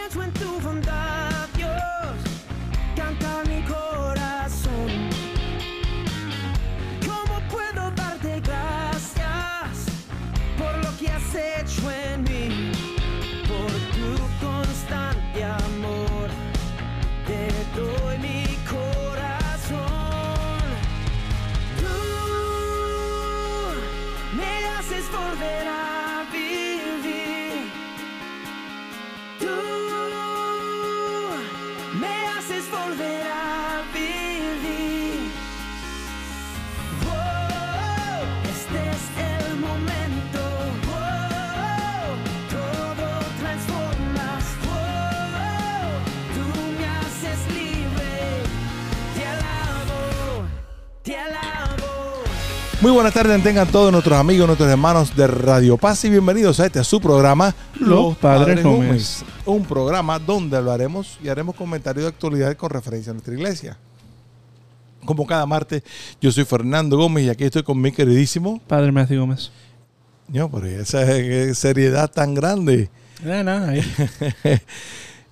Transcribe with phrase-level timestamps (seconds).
[0.00, 1.19] pienso en tu bondad, Dios,
[53.00, 56.80] buenas tardes, tengan todos nuestros amigos, nuestros hermanos de Radio Paz y bienvenidos a este
[56.80, 59.24] a su programa Los Padres Gómez.
[59.46, 63.78] Un programa donde hablaremos y haremos comentarios de actualidad con referencia a nuestra iglesia.
[65.06, 65.82] Como cada martes,
[66.20, 68.60] yo soy Fernando Gómez y aquí estoy con mi queridísimo.
[68.66, 69.50] Padre Matthew Gómez.
[70.28, 71.06] No, pero esa
[71.54, 72.90] seriedad tan grande.
[73.24, 73.82] Nada, nada, ahí.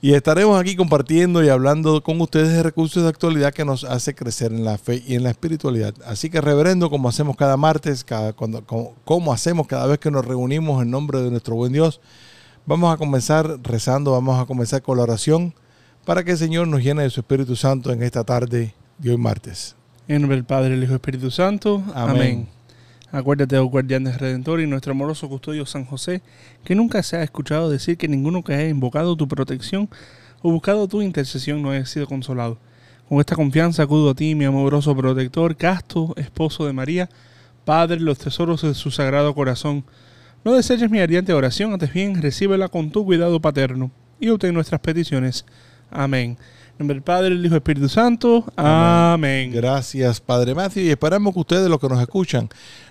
[0.00, 4.14] Y estaremos aquí compartiendo y hablando con ustedes de recursos de actualidad que nos hace
[4.14, 5.92] crecer en la fe y en la espiritualidad.
[6.06, 10.12] Así que, reverendo, como hacemos cada martes, cada, cuando, como, como hacemos cada vez que
[10.12, 12.00] nos reunimos en nombre de nuestro buen Dios,
[12.64, 15.52] vamos a comenzar rezando, vamos a comenzar con la oración
[16.04, 19.16] para que el Señor nos llene de su Espíritu Santo en esta tarde de hoy
[19.16, 19.74] martes.
[20.06, 21.82] En nombre del Padre, el Hijo y el Espíritu Santo.
[21.92, 22.16] Amén.
[22.16, 22.57] Amén.
[23.10, 26.20] Acuérdate, oh guardián del Redentor y nuestro amoroso custodio San José,
[26.62, 29.88] que nunca se ha escuchado decir que ninguno que haya invocado tu protección
[30.42, 32.58] o buscado tu intercesión no haya sido consolado.
[33.08, 37.08] Con esta confianza acudo a ti, mi amoroso protector, casto, esposo de María,
[37.64, 39.84] Padre, los tesoros de su sagrado corazón.
[40.44, 44.82] No deseches mi ardiente oración, antes bien, recíbela con tu cuidado paterno y obtén nuestras
[44.82, 45.46] peticiones.
[45.90, 46.36] Amén.
[46.78, 48.44] En nombre del Padre, el Hijo y el Espíritu Santo.
[48.54, 49.50] Amén.
[49.50, 50.84] Gracias, Padre Matthew.
[50.84, 52.48] Y esperamos que ustedes, los que nos escuchan,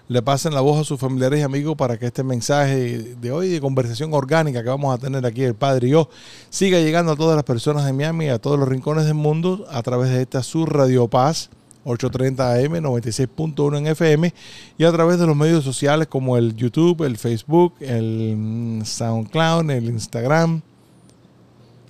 [0.09, 3.47] le pasen la voz a sus familiares y amigos para que este mensaje de hoy
[3.47, 6.09] de conversación orgánica que vamos a tener aquí el Padre y yo
[6.49, 9.65] siga llegando a todas las personas de Miami y a todos los rincones del mundo
[9.71, 11.49] a través de esta Sur Radio Paz
[11.85, 14.33] 830 AM 96.1 en FM
[14.77, 19.71] y a través de los medios sociales como el YouTube, el Facebook, el mm, SoundCloud,
[19.71, 20.61] el Instagram,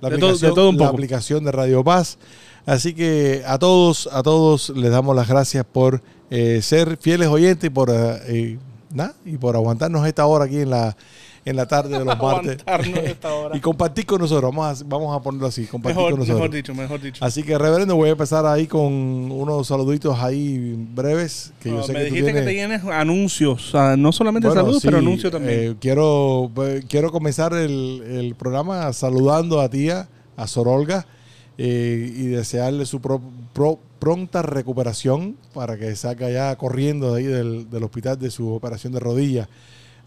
[0.00, 0.96] la De todo- de aplicación, todo un la poco.
[0.96, 2.18] aplicación de Radio Paz.
[2.66, 7.66] Así que a todos, a todos les damos las gracias por eh, ser fieles oyentes
[7.68, 8.58] y por eh,
[9.24, 10.96] y por aguantarnos esta hora aquí en la
[11.48, 13.56] en la tarde de los martes Aguantarnos esta hora.
[13.56, 14.50] y compartir con nosotros.
[14.54, 16.40] Vamos a, vamos a ponerlo así, compartir Mejor, con nosotros.
[16.40, 17.24] mejor dicho, mejor dicho.
[17.24, 21.52] Así que, reverendo, voy a empezar ahí con unos saluditos ahí breves.
[21.60, 24.48] Que yo sé me que tú dijiste que te tienes anuncios, o sea, no solamente
[24.48, 25.60] Bueno, saludos, sí, pero anuncios también.
[25.72, 31.06] eh, quiero, eh, quiero comenzar el, el programa saludando a tía, a Sorolga,
[31.56, 33.20] eh, y desearle su pro-
[33.52, 38.52] pro- pronta recuperación para que salga ya corriendo de ahí del, del hospital de su
[38.52, 39.48] operación de rodilla.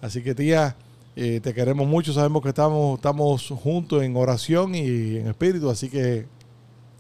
[0.02, 0.76] Así que tía,
[1.16, 6.26] te queremos mucho, sabemos que estamos, estamos juntos en oración y en espíritu, así que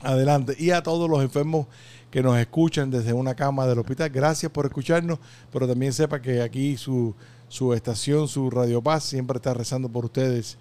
[0.03, 0.55] adelante.
[0.57, 1.67] Y a todos los enfermos
[2.09, 5.19] que nos escuchan desde una cama del hospital, gracias por escucharnos,
[5.51, 7.15] pero también sepa que aquí su,
[7.47, 10.57] su estación, su Radio Paz, siempre está rezando por ustedes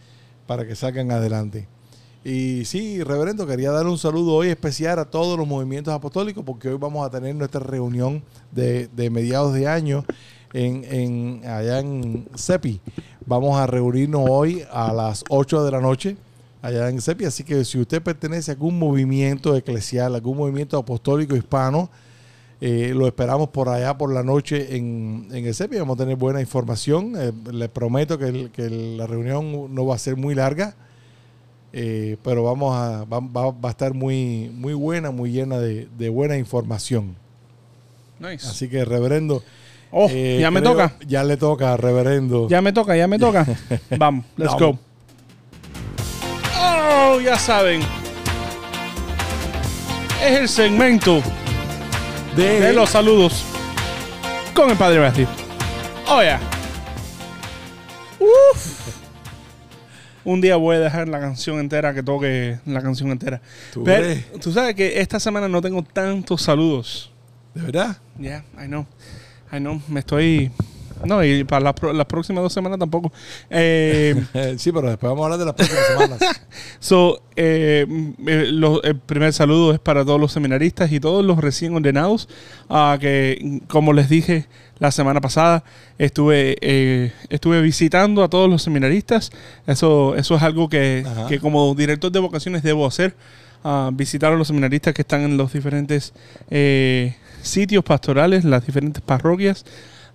[0.47, 1.67] para que salgan adelante.
[2.23, 6.69] Y sí, reverendo, quería dar un saludo hoy especial a todos los movimientos apostólicos, porque
[6.69, 8.23] hoy vamos a tener nuestra reunión
[8.53, 10.05] de, de mediados de año
[10.53, 12.81] en, en- allá en CEPI.
[13.27, 16.17] Vamos a reunirnos hoy a las 8 de la noche
[16.63, 17.25] allá en CEPI.
[17.27, 21.91] Así que si usted pertenece a algún movimiento eclesial, algún movimiento apostólico hispano,
[22.63, 25.79] eh, lo esperamos por allá por la noche en, en el CEPI.
[25.79, 27.15] Vamos a tener buena información.
[27.17, 30.75] Eh, les prometo que, el- que la reunión no va a ser muy larga.
[31.73, 35.87] eh, pero vamos a, va, va- va a estar muy, muy buena, muy llena de,
[35.97, 37.15] de buena información.
[38.19, 38.47] Nice.
[38.47, 39.43] Así que, reverendo.
[39.93, 40.93] Oh, eh, ya me creo- toca.
[41.07, 42.49] Ya le toca, reverendo.
[42.49, 43.47] Ya me toca, ya me toca.
[43.99, 44.77] Vamos, let's Vamos.
[44.77, 44.79] go.
[46.59, 47.81] Oh, ya saben.
[50.25, 51.23] Es el segmento
[52.37, 53.43] de, de los saludos
[54.55, 55.27] con el Padre Matthew.
[56.09, 56.39] Oh, ya.
[58.19, 58.97] Uf.
[60.25, 63.41] Un día voy a dejar la canción entera que toque la canción entera.
[63.73, 64.33] ¿Tú Pero crees?
[64.41, 67.11] tú sabes que esta semana no tengo tantos saludos.
[67.55, 67.97] ¿De verdad?
[68.19, 68.87] Yeah, I know.
[69.53, 69.81] I know.
[69.89, 70.51] Me estoy.
[71.05, 73.11] No, y para las, próximas dos semanas tampoco.
[73.49, 74.15] Eh,
[74.59, 76.21] sí, pero después vamos a hablar de las próximas semanas.
[76.79, 77.87] So, eh,
[78.27, 82.29] eh, lo- el primer saludo es para todos los seminaristas y todos los recién ordenados,
[82.69, 84.47] ah, que como les dije
[84.79, 85.63] la semana pasada,
[85.99, 89.31] estuve, eh, estuve visitando a todos los seminaristas.
[89.67, 93.15] Eso, eso es algo que, que como director de vocaciones debo hacer,
[93.65, 96.13] ah, visitar a los seminaristas que están en los diferentes
[96.51, 99.65] eh, sitios pastorales, las diferentes parroquias,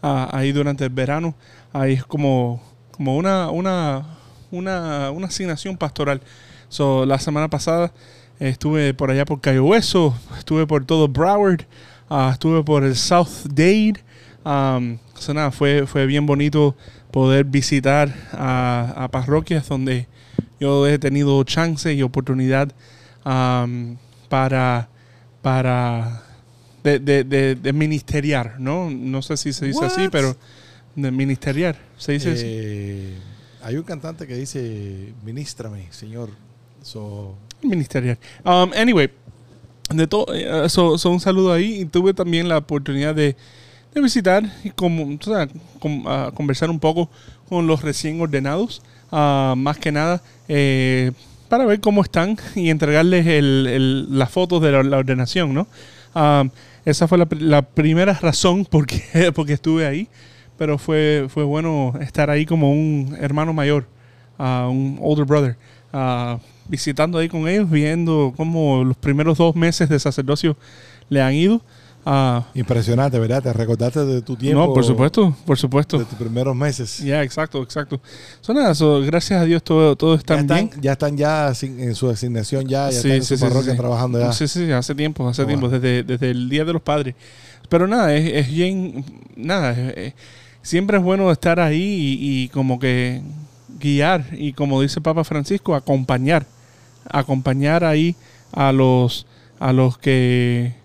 [0.01, 1.35] ah, ahí durante el verano.
[1.73, 2.61] Ahí es como,
[2.91, 4.17] como una, una,
[4.51, 6.21] una, una asignación pastoral.
[6.69, 7.91] So, la semana pasada
[8.39, 11.65] estuve por allá por Cayo Hueso, estuve por todo Broward,
[12.09, 14.03] ah, estuve por el South Dade.
[14.43, 16.75] Um, so, nada, fue, fue bien bonito
[17.11, 20.07] poder visitar a, a parroquias donde
[20.59, 22.71] yo he tenido chance y oportunidad
[23.25, 23.97] um,
[24.29, 24.87] para,
[25.41, 26.21] para
[26.83, 28.89] de, de, de- de ministeriar, ¿no?
[28.89, 30.09] No sé si se dice así, What?
[30.11, 30.35] pero
[30.95, 32.43] de ministeriar, se dice así.
[32.45, 33.17] Eh,
[33.63, 36.29] hay un cantante que dice, ministrame, señor.
[36.83, 38.17] So, ministerial.
[38.43, 39.09] Um, anyway,
[39.89, 43.35] de todo, eh, so- so un saludo ahí y tuve también la oportunidad de,
[43.93, 45.49] de visitar y como, sabes,
[45.79, 47.09] com- ah, conversar un poco
[47.49, 48.81] con los recién ordenados,
[49.11, 51.11] ah, más que nada eh,
[51.55, 55.67] para ver cómo están y entregarles el, el- las fotos de la, la ordenación, ¿no?
[56.13, 56.49] Um,
[56.83, 60.09] esa fue la, la primera razón por qué- porque estuve ahí,
[60.57, 63.87] pero fue, fue bueno estar ahí como un hermano mayor,
[64.37, 65.55] ah, un older brother,
[65.93, 70.57] ah, visitando ahí con ellos, viendo cómo los primeros dos meses de sacerdocio
[71.07, 71.61] le han ido.
[72.07, 73.41] Ah, impresionante, ¿verdad?
[73.41, 74.59] Te recordaste de tu tiempo.
[74.61, 75.97] no, por supuesto, por De supuesto.
[76.05, 76.99] tus primeros meses.
[76.99, 77.99] Ya, exacto, exacto.
[78.41, 80.81] So, nada, so, gracias a Dios todo, todo ya, está están, bien.
[80.81, 83.43] ya están ya sin- en su asignación, ya, ya Sí, están en sí, su sí,
[83.43, 83.77] parroquia sí.
[83.77, 84.31] trabajando ya.
[84.33, 85.79] Sí, sí, sí, hace tiempo, hace tiempo, bueno.
[85.79, 87.15] desde, desde el Día de los Padres.
[87.69, 89.03] Pero nada, es, es bien,
[89.35, 90.13] nada, es- es-
[90.61, 93.23] siempre es bueno estar ahí y, y como que
[93.79, 96.45] guiar y como dice Papa Francisco, acompañar,
[97.09, 98.15] acompañar ahí
[98.51, 99.25] a los,
[99.59, 100.75] a los que,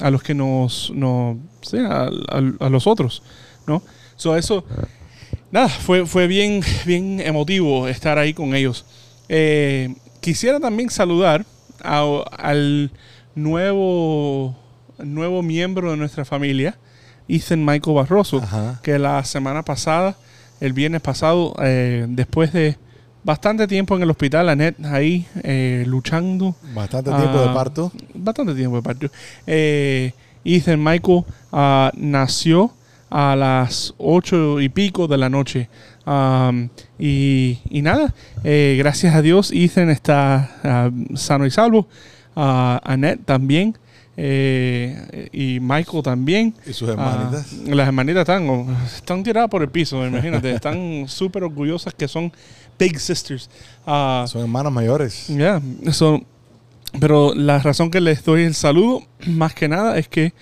[0.00, 3.22] a los que nos, nos sí, a, a- a los otros,
[3.66, 3.82] ¿no?
[4.16, 4.64] So, eso,
[5.50, 8.84] nada, fue, fue bien, bien emotivo estar ahí con ellos.
[9.28, 11.44] Eh, quisiera también saludar
[11.82, 12.90] a- al
[13.34, 14.54] nuevo,
[14.98, 16.76] nuevo miembro de nuestra familia,
[17.28, 18.80] Ethan Michael Barroso, Ajá.
[18.82, 20.16] que la semana pasada,
[20.60, 22.76] el viernes pasado, eh, después de
[23.26, 27.92] bastante tiempo en el hospital, Annette ahí eh, luchando, Bastante tiempo Ah, de parto.
[28.14, 29.06] bastante tiempo de parto.
[29.46, 30.12] Eh,
[30.44, 32.72] Ethan Michael ah, nació
[33.10, 35.68] a las ocho y pico de la noche.
[36.06, 36.68] Um,
[37.00, 38.14] y, y nada,
[38.44, 41.88] eh, gracias a Dios, Ethan está ah, sano y salvo.
[42.36, 43.76] Ah, Annette también.
[44.18, 46.54] eh, y Michael también.
[46.66, 47.52] Y sus hermanitas.
[47.52, 50.50] Ah, las hermanitas están, oh, están tiradas por el piso, imagínate.
[50.54, 52.32] están súper orgullosas que son
[52.78, 53.48] big sisters.
[53.86, 55.26] Ah, Son hermanas mayores.
[55.28, 56.20] ya, eso.
[57.00, 60.32] Pero la razón que les doy el saludo, más que nada, es que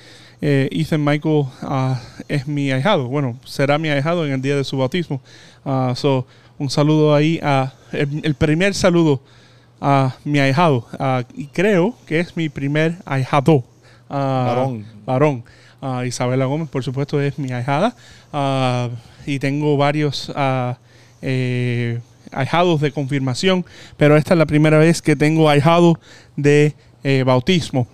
[0.41, 3.09] eh, Ethan Michael ah, es mi ahijado.
[3.09, 5.21] Bueno, será mi ahijado en el día de su bautismo.
[5.65, 6.27] Ah, so,
[6.59, 7.73] un saludo ahí a.
[7.93, 9.21] El, el primer saludo
[9.81, 10.87] a mi ahijado.
[10.99, 13.65] Ah, y creo que es mi primer ahijado.
[14.09, 14.87] Ah, Varón.
[15.05, 15.45] varón.
[16.07, 17.95] Isabela Gómez, por supuesto, es mi ahijada.
[18.33, 18.89] Ah,
[19.27, 20.33] y tengo varios
[21.21, 22.01] eh,
[22.35, 23.65] ahijados de confirmación,
[23.97, 25.99] pero esta es la primera vez que tengo ahijado
[26.37, 27.87] de eh, bautismo.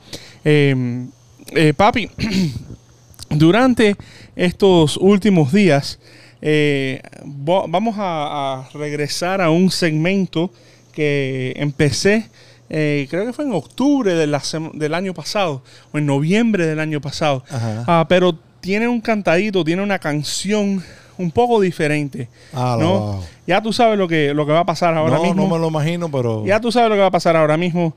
[0.44, 1.06] Eh,
[1.54, 2.08] eh, papi,
[3.30, 3.96] durante
[4.36, 5.98] estos últimos días,
[6.42, 10.52] eh, vamos a, a regresar a un segmento
[10.92, 12.28] que empecé,
[12.68, 16.66] eh, creo que fue en octubre de la sema- del año pasado, o en noviembre
[16.66, 17.44] del año pasado.
[17.86, 20.82] Ah, pero tiene un cantadito, tiene una canción
[21.20, 22.28] un poco diferente.
[22.52, 22.98] Ah, ¿no?
[22.98, 23.24] wow.
[23.46, 25.42] Ya tú sabes lo que, lo que va a pasar ahora no, mismo.
[25.42, 26.44] no me lo imagino, pero.
[26.44, 27.94] Ya tú sabes lo que va a pasar ahora mismo.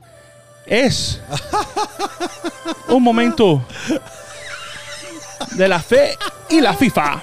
[0.66, 1.20] Es
[2.88, 3.62] un momento
[5.52, 6.16] de la fe
[6.50, 7.22] y la FIFA.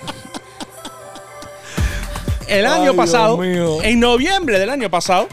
[2.47, 5.27] El año pasado, en noviembre del año pasado,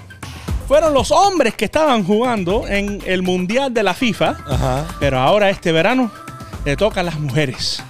[0.68, 4.37] fueron los hombres que estaban jugando en el Mundial de la FIFA.
[4.46, 4.87] Ajá.
[5.00, 6.10] Pero ahora este verano
[6.64, 7.82] le toca a las mujeres.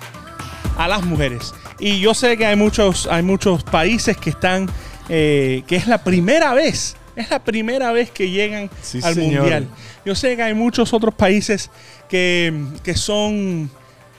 [0.78, 1.52] A las mujeres.
[1.78, 4.68] Y yo sé que hay muchos, hay muchos países que están,
[5.08, 9.40] eh, que es la primera vez, es la primera vez que llegan Sí, al señor.
[9.42, 9.68] mundial.
[10.04, 11.70] Yo sé que hay muchos otros países
[12.08, 13.70] que, que son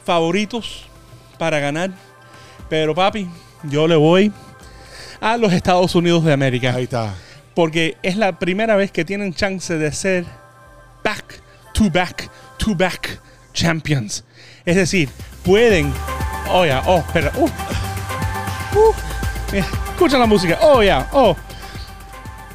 [0.06, 0.86] favoritos
[1.38, 1.92] para ganar.
[2.70, 3.28] Pero papi,
[3.64, 4.32] yo le voy
[5.20, 7.14] a los Estados Unidos de América Ahí está.
[7.56, 10.26] porque es la primera vez que tienen chance de ser
[11.04, 11.42] back
[11.74, 13.20] to back to back
[13.54, 14.24] champions.
[14.66, 15.10] Es decir,
[15.44, 15.92] pueden,
[16.52, 17.50] oye, oh, espera, uh,
[18.76, 18.94] Uh,
[19.52, 20.60] mira, escucha la música.
[20.62, 21.08] Oh, ya.
[21.12, 21.36] Oh.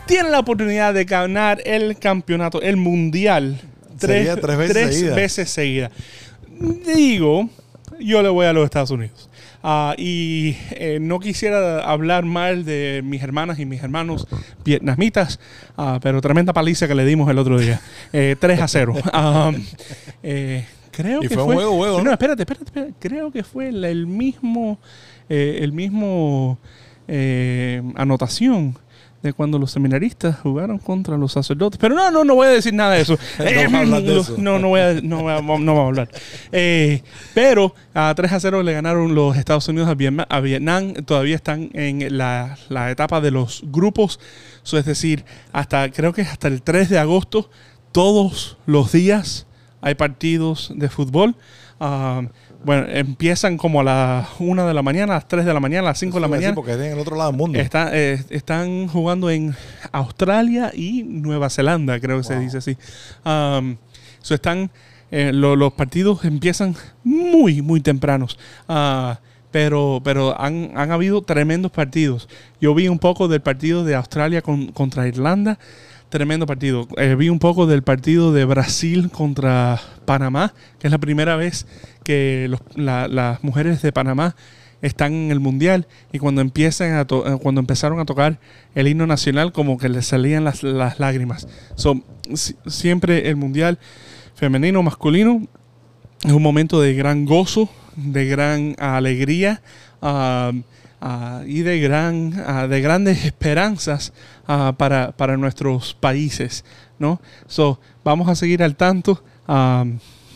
[0.06, 3.60] Tiene la oportunidad de ganar el campeonato, el mundial.
[3.98, 5.14] Sería tres veces seguida.
[5.14, 5.90] veces seguida.
[6.86, 7.48] Digo,
[7.98, 9.28] yo le voy a los Estados Unidos.
[9.62, 14.26] Ah, y eh, no quisiera hablar mal de mis hermanas y mis hermanos
[14.62, 15.40] vietnamitas,
[15.78, 17.80] ah, pero tremenda paliza que le dimos el otro día.
[18.12, 18.94] Eh, 3 a 0.
[19.12, 19.52] Ah,
[20.22, 22.12] eh, creo Y que fue un juego, juego, No, ¿no?
[22.12, 22.94] espérate, espérate, espérate.
[23.00, 24.78] Creo que fue el, el mismo,
[25.28, 26.58] eh, el mismo
[27.08, 28.78] eh, anotación
[29.22, 31.78] de cuando los seminaristas jugaron contra los sacerdotes.
[31.80, 33.16] Pero no, no, no voy a decir nada de eso.
[33.38, 34.34] No Eh, de no, eso.
[34.36, 36.08] no, no voy a, no voy a- no vamos a hablar.
[36.52, 40.26] Eh, pero a 3 a 0 le ganaron los Estados Unidos a Vietnam.
[40.28, 40.92] A Vietnam.
[41.06, 44.20] Todavía están en la, la etapa de los grupos.
[44.62, 47.48] So, es decir, hasta creo que hasta el 3 de agosto,
[47.92, 49.46] todos los días
[49.84, 51.36] hay partidos de fútbol.
[51.78, 52.22] Ah,
[52.64, 55.88] bueno, empiezan como a las 1 de la mañana, a las 3 de la mañana,
[55.88, 56.54] a las 5 de la mañana.
[56.54, 57.58] Porque están en el otro lado del mundo.
[57.58, 59.54] Está- eh, están jugando en
[59.92, 62.42] Australia y Nueva Zelanda, creo que se Wow.
[62.42, 62.76] dice así.
[63.24, 63.76] Um,
[64.22, 64.70] so están,
[65.10, 68.38] eh, lo- los partidos empiezan muy, muy tempranos.
[68.68, 69.18] Ah,
[69.50, 72.28] pero pero han, han habido tremendos partidos.
[72.60, 75.58] Yo vi un poco del partido de Australia con- contra Irlanda.
[76.14, 76.86] Tremendo partido.
[76.96, 81.66] Eh, vi un poco del partido de Brasil contra Panamá, que es la primera vez
[82.04, 84.36] que los- la- las mujeres de Panamá
[84.80, 88.38] están en el mundial y cuando empiezan a to- eh, cuando empezaron a tocar
[88.76, 91.48] el himno nacional como que les salían las, las lágrimas.
[91.74, 92.00] So,
[92.32, 93.80] si- siempre el mundial
[94.36, 95.48] femenino masculino
[96.24, 99.62] es un momento de gran gozo, de gran alegría
[100.00, 100.52] ah,
[101.04, 104.12] ah, y de gran ah, de grandes esperanzas
[104.48, 106.64] ah, para, para nuestros países,
[106.98, 107.20] ¿no?
[107.46, 109.22] So, vamos a seguir al tanto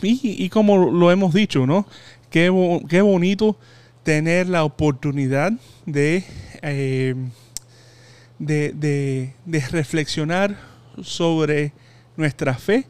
[0.01, 1.87] y, y como lo hemos dicho, ¿no?
[2.29, 2.51] Qué,
[2.87, 3.57] qué bonito
[4.03, 5.51] tener la oportunidad
[5.85, 6.23] de,
[6.61, 7.15] eh,
[8.37, 10.55] de, de- de reflexionar
[11.01, 11.73] sobre
[12.17, 12.85] nuestra fe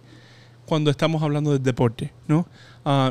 [0.65, 2.47] cuando estamos hablando del deporte, ¿no?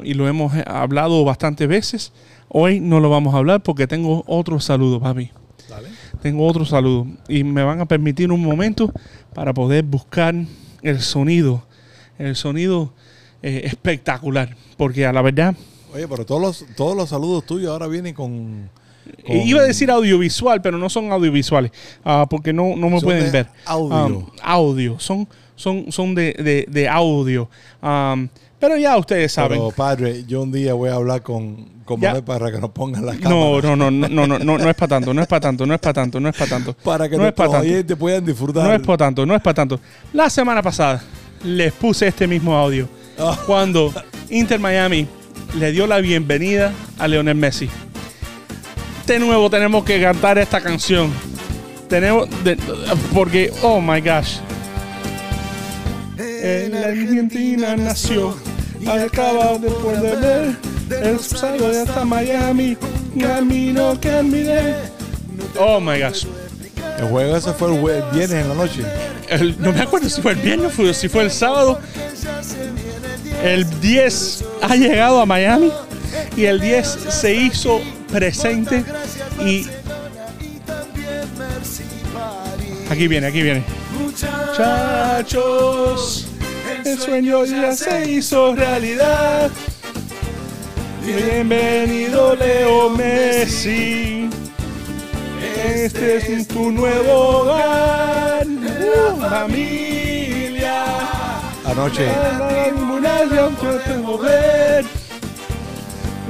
[0.05, 2.13] Y lo hemos eh, hablado bastantes veces.
[2.49, 5.31] Hoy no lo vamos a hablar porque tengo otro saludo, papi.
[5.69, 5.89] Dale.
[6.23, 7.07] Tengo otro saludo.
[7.29, 8.93] Y me van a permitir un momento
[9.35, 10.35] para poder buscar
[10.83, 11.63] el sonido.
[12.19, 12.93] El sonido
[13.43, 14.57] eh, espectacular.
[14.77, 15.55] Porque a la verdad,
[15.95, 18.71] Oye, pero todos los, todos los saludos tuyos ahora vienen con.
[19.27, 21.71] con- iba a decir audiovisual, pero no son audiovisuales.
[22.05, 23.49] ah, porque no, no me Son pueden de ver.
[23.67, 24.07] audio.
[24.19, 24.99] Um, audio.
[25.01, 27.49] Son, son, son de, de- de audio.
[27.83, 28.29] Um,
[28.59, 29.59] pero ya ustedes saben.
[29.59, 32.09] Pero, padre, yo un día voy a hablar con, Ya.
[32.09, 33.41] Manuel para que nos pongan la No, cámara.
[33.63, 35.75] no, no, no, no, no, no, no es para tanto, no es para tanto, no
[35.75, 36.73] es para tanto, no es para tanto.
[36.85, 37.73] Para que no es nuestros para tanto.
[37.73, 38.65] oyentes puedan disfrutar.
[38.67, 39.81] No es para tanto, no es para tanto.
[40.13, 41.03] La semana pasada
[41.45, 43.37] les puse este mismo audio Ah.
[43.47, 43.93] cuando
[44.31, 45.07] Inter Miami
[45.59, 47.69] le dio la bienvenida a Leonel Messi.
[49.07, 51.11] De nuevo tenemos que cantar esta canción.
[51.89, 52.57] Tenemos de-
[53.15, 54.37] porque oh my gosh.
[56.19, 58.37] En la Argentina nació,
[58.87, 60.57] acaba después de ver
[60.91, 62.77] el sábado de hasta Miami,
[63.21, 64.75] camino que admiré.
[65.59, 66.25] Oh my gosh.
[66.99, 67.81] El juego ese fue el
[68.13, 68.83] viernes en la noche.
[69.29, 71.79] El- no me acuerdo si fue el viernes o si fue el sábado.
[73.43, 75.71] El 10 ha llegado a Miami
[76.37, 77.81] y el 10 se hizo
[78.11, 78.85] presente
[79.45, 79.65] y
[82.91, 83.63] aquí viene, aquí viene.
[84.99, 86.27] Muchachos,
[86.85, 89.51] el sueño ya se hizo realidad.
[91.05, 94.29] Bienvenido Leo Messi.
[95.65, 98.47] Este es tu nuevo hogar,
[99.21, 100.85] familia.
[101.65, 102.07] Anoche.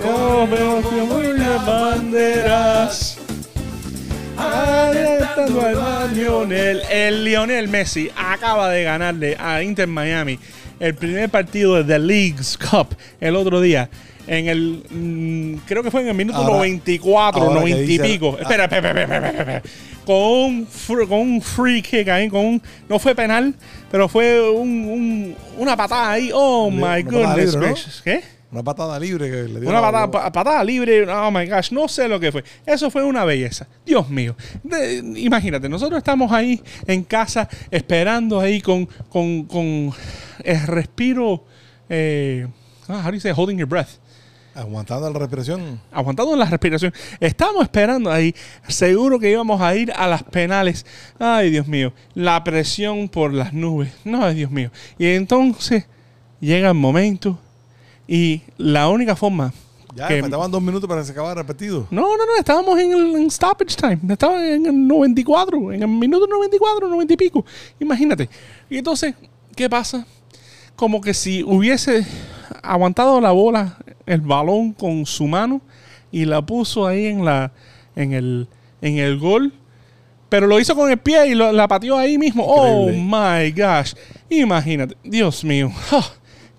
[0.03, 3.19] Yo veo muchas banderas.
[4.37, 6.83] Alentando al Lionel.
[6.91, 10.39] El Lionel Messi acaba de ganarle a Inter Miami
[10.79, 13.91] el primer partido de The League's Cup el otro día.
[14.29, 14.85] En el.
[14.91, 18.37] mm, creo que fue en el minuto Ahora- 94, ahora que 90 y dice- pico.
[18.39, 18.43] ah.
[18.43, 19.63] Espera, espera, espera, espera, espera, espera.
[20.05, 23.55] Con un, fr- con un free kick ahí, con un, no fue penal,
[23.91, 26.31] pero fue un, un- una patada ahí.
[26.33, 27.67] Oh my patada goodness libre, ¿no?
[27.75, 28.03] gracious.
[28.03, 28.23] ¿Qué?
[28.51, 29.69] Una patada libre que le dio.
[29.69, 32.43] Una la- patada, pa- patada libre, oh my gosh, no sé lo que fue.
[32.65, 33.67] Eso fue una belleza.
[33.85, 34.35] Dios mío.
[34.63, 39.93] De- imagínate, nosotros estamos ahí en casa esperando ahí con, con, con
[40.43, 41.45] el respiro.
[41.91, 42.47] Eh,
[42.89, 43.89] ah, how do you say holding your breath?
[44.63, 45.81] Aguantando la respiración.
[45.93, 46.93] aguantando la respiración.
[47.21, 48.35] Estamos esperando ahí.
[48.67, 50.85] Seguro que íbamos a ir a las penales.
[51.19, 51.93] Ay, Dios mío.
[52.15, 53.93] La presión por las nubes.
[54.05, 54.71] No, ay, Dios mío.
[54.99, 55.85] Y entonces
[56.41, 57.39] llega el momento
[58.09, 59.53] y la única forma
[59.95, 61.87] Ya, que- faltaban dos minutos para que se acabara el partido.
[61.93, 63.99] No, no, no, estábamos en el en stoppage time.
[64.09, 67.45] Estaba en el 94, en el minuto 94, 90 y pico.
[67.79, 68.29] Imagínate.
[68.69, 69.15] Y entonces,
[69.55, 70.05] ¿qué pasa?
[70.75, 72.05] Como que si hubiese
[72.63, 73.77] aguantado la bola,
[74.09, 75.61] el balón con su mano
[76.11, 77.53] y la puso ahí en la
[77.97, 78.49] en el
[78.81, 79.53] en el gol,
[80.29, 82.45] pero lo hizo con el pie y lo- la pateó ahí mismo.
[82.47, 83.93] Oh my gosh.
[84.31, 85.71] Imagínate, Dios mío.
[85.93, 86.05] Ah,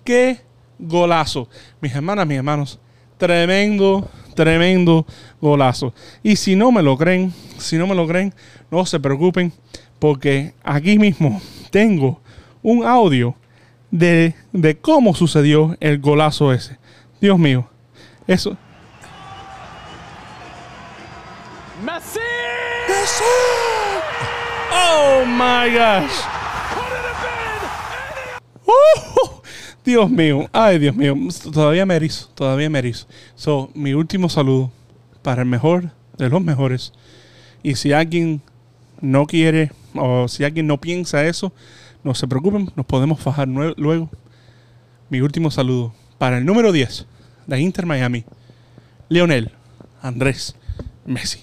[0.04, 0.38] qué
[0.78, 1.48] golazo.
[1.80, 2.78] Mis hermanas, mis hermanos,
[3.16, 5.06] tremendo, tremendo
[5.40, 5.94] golazo.
[6.22, 8.34] Y si no me lo creen, si no me lo creen,
[8.70, 9.52] no se preocupen,
[9.98, 11.40] porque aquí mismo
[11.70, 12.20] tengo
[12.62, 13.34] un audio
[13.90, 16.78] de, de cómo sucedió el golazo ese.
[17.20, 17.68] Dios mío,
[18.26, 18.56] eso.
[21.84, 22.18] Messi!
[24.72, 26.10] Oh my gosh.
[28.64, 29.42] ¡Uh!
[29.84, 31.14] Dios mío, ay Dios mío,
[31.52, 33.06] todavía me erizo, todavía me erizo.
[33.34, 34.70] So, mi último saludo
[35.20, 36.92] para el mejor de los mejores.
[37.62, 38.40] Y si alguien
[39.02, 41.52] no quiere o si alguien no piensa eso,
[42.02, 44.08] no se preocupen, nos podemos fajar luego.
[45.10, 47.06] Mi último saludo para el número 10
[47.46, 48.26] de Inter Miami,
[49.08, 49.50] Leonel
[50.02, 50.54] Andrés
[51.06, 51.40] Messi.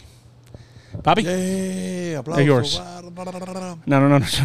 [1.01, 1.23] Papi.
[1.23, 2.79] Yeah, They're yours.
[2.79, 3.77] aplausos.
[3.87, 4.25] No, no, no, no.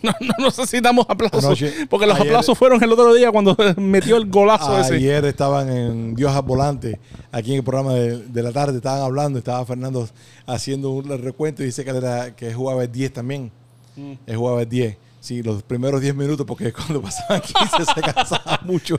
[0.00, 1.42] No, no necesitamos aplausos.
[1.44, 4.94] Anoche- porque los ayer- aplausos fueron el otro día cuando metió el golazo ese.
[4.94, 7.00] Ayer estaban en Dios al volante,
[7.32, 10.08] aquí en el programa de, de la tarde, estaban hablando, estaba Fernando
[10.46, 13.50] haciendo un recuento y dice que, él era, que jugaba el 10 también.
[13.96, 14.12] Mm.
[14.24, 14.96] Él jugaba el 10.
[15.28, 18.98] Sí, los primeros 10 minutos, porque cuando pasaban 15 se cansaba mucho.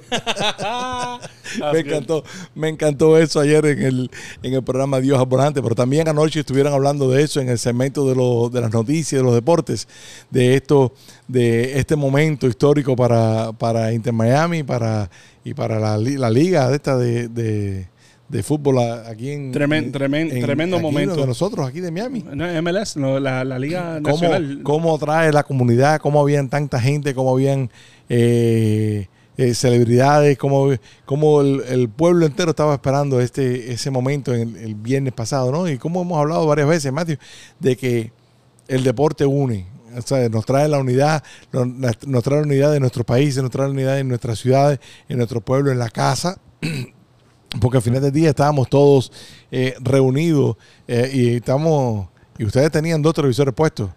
[1.73, 4.11] me encantó, me encantó eso ayer en el,
[4.43, 7.57] en el programa Dios al volante, pero también anoche estuvieron hablando de eso en el
[7.57, 9.87] segmento de, los de las noticias, de los deportes,
[10.29, 10.93] de esto,
[11.27, 15.09] de este momento histórico para, para Inter Miami para,
[15.43, 17.87] y para la, la liga de esta de, de,
[18.29, 21.15] de fútbol aquí en Tremen- tremen- tremendo aquí momento.
[21.15, 22.23] de nosotros aquí de Miami.
[22.33, 24.59] No, MLS, no, la, la Liga ¿Cómo, Nacional.
[24.63, 27.71] cómo trae la comunidad, cómo habían tanta gente, cómo habían
[28.07, 29.07] eh,
[29.37, 30.69] eh, celebridades, cómo,
[31.05, 35.51] cómo el, el pueblo entero estaba esperando este ese momento en el, el viernes pasado,
[35.51, 35.67] ¿no?
[35.67, 37.17] Y como hemos hablado varias veces, Matthew,
[37.59, 38.11] de que
[38.67, 39.65] el deporte une,
[39.97, 43.67] o sea, nos trae la unidad, nos, trae la unidad de nuestros países, nos trae
[43.67, 46.37] la unidad en nuestras ciudades, en nuestro pueblo, en la casa.
[47.59, 49.11] Porque al final del día estábamos todos
[49.51, 50.55] eh, reunidos
[50.87, 52.07] eh, y estamos
[52.37, 53.89] y ustedes tenían dos televisores puestos.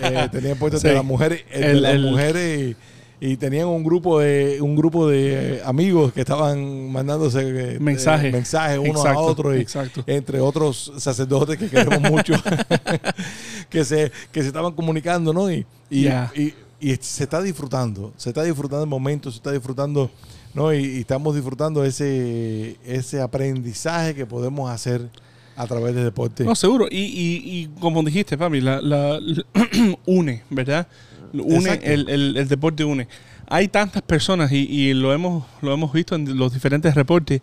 [0.00, 0.88] Eh, tenían puestos Sí.
[0.88, 2.76] de las mujeres, el de las el- mujeres
[3.20, 8.32] y, y tenían un grupo de un grupo de amigos que estaban mandándose Mensajes.
[8.32, 10.04] mensajes Exacto, a otros y exacto.
[10.06, 12.34] entre otros sacerdotes que queremos mucho
[13.70, 15.50] que se que se estaban comunicando, ¿no?
[15.50, 20.10] Y, y- y se está disfrutando, se está disfrutando el momento, se está disfrutando,
[20.56, 20.72] ¿no?
[20.74, 25.08] Y, y estamos disfrutando ese, ese aprendizaje que podemos hacer
[25.56, 26.44] a través del deporte.
[26.44, 26.86] No, seguro.
[26.90, 29.20] Y, y, y como dijiste, papi, la, la-
[30.06, 30.88] une, ¿verdad?
[31.32, 33.06] Une, el, el, el deporte une.
[33.48, 37.40] Hay tantas personas y, y lo hemos lo hemos visto en los diferentes reportes.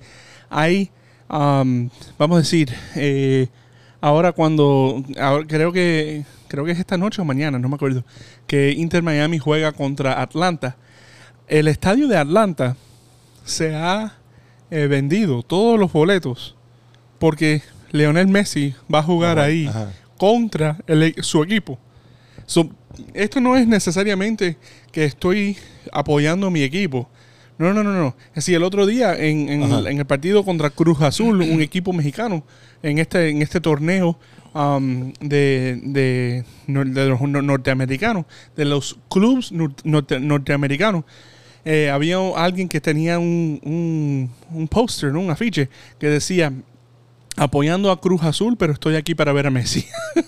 [0.49, 0.89] Hay,
[1.30, 3.47] um, vamos a decir, eh,
[4.02, 8.04] ahora cuando, ahora creo que creo que es esta noche o mañana, no me acuerdo,
[8.47, 10.76] que Inter Miami juega contra Atlanta.
[11.47, 12.76] El estadio de Atlanta
[13.43, 14.17] se ha
[14.71, 16.56] eh, vendido todos los boletos
[17.19, 19.91] porque Leonel Messi va a jugar Ajá, ahí ajá.
[20.17, 21.77] contra el e- su equipo.
[22.45, 22.69] So,
[23.13, 24.58] esto no es necesariamente
[24.91, 25.58] que estoy
[25.91, 27.10] apoyando a mi equipo.
[27.58, 28.15] No, no, no, no.
[28.29, 31.93] Es decir, el otro día en, el, en el partido contra Cruz Azul, un equipo
[31.93, 32.43] mexicano,
[32.82, 34.17] en este, en este torneo
[34.53, 38.25] um, de, de, de los nor- norteamericanos,
[38.56, 41.06] de los clubes nor- norte- norteamericanos,
[41.65, 45.19] eh, había alguien que tenía un, un, un póster, ¿no?
[45.21, 46.52] un afiche, que decía,
[47.38, 49.86] apoyando a Cruz Azul, pero estoy aquí para ver a Messi.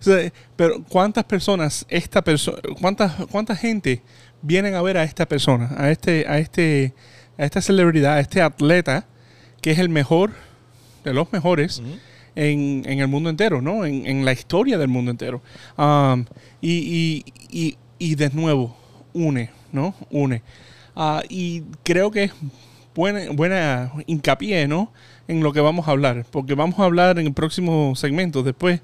[0.00, 4.02] O sea, pero ¿cuántas personas, esta persona, cuántas, cuánta gente
[4.42, 6.92] vienen a ver a esta persona, a este, a este,
[7.38, 9.06] a esta celebridad, a este atleta,
[9.62, 10.32] que es el mejor
[11.04, 11.82] de los mejores
[12.34, 13.86] en, en el mundo entero, ¿no?
[13.86, 15.40] En, en la historia del mundo entero.
[15.78, 16.26] Um,
[16.60, 18.76] y, y, y, y de nuevo,
[19.14, 19.94] une, ¿no?
[20.10, 20.40] Une.
[20.96, 22.32] Ah, y creo que es
[22.94, 24.90] buena, buena hincapié, ¿no?
[25.28, 28.80] En lo que vamos a hablar, porque vamos a hablar en el próximo segmento después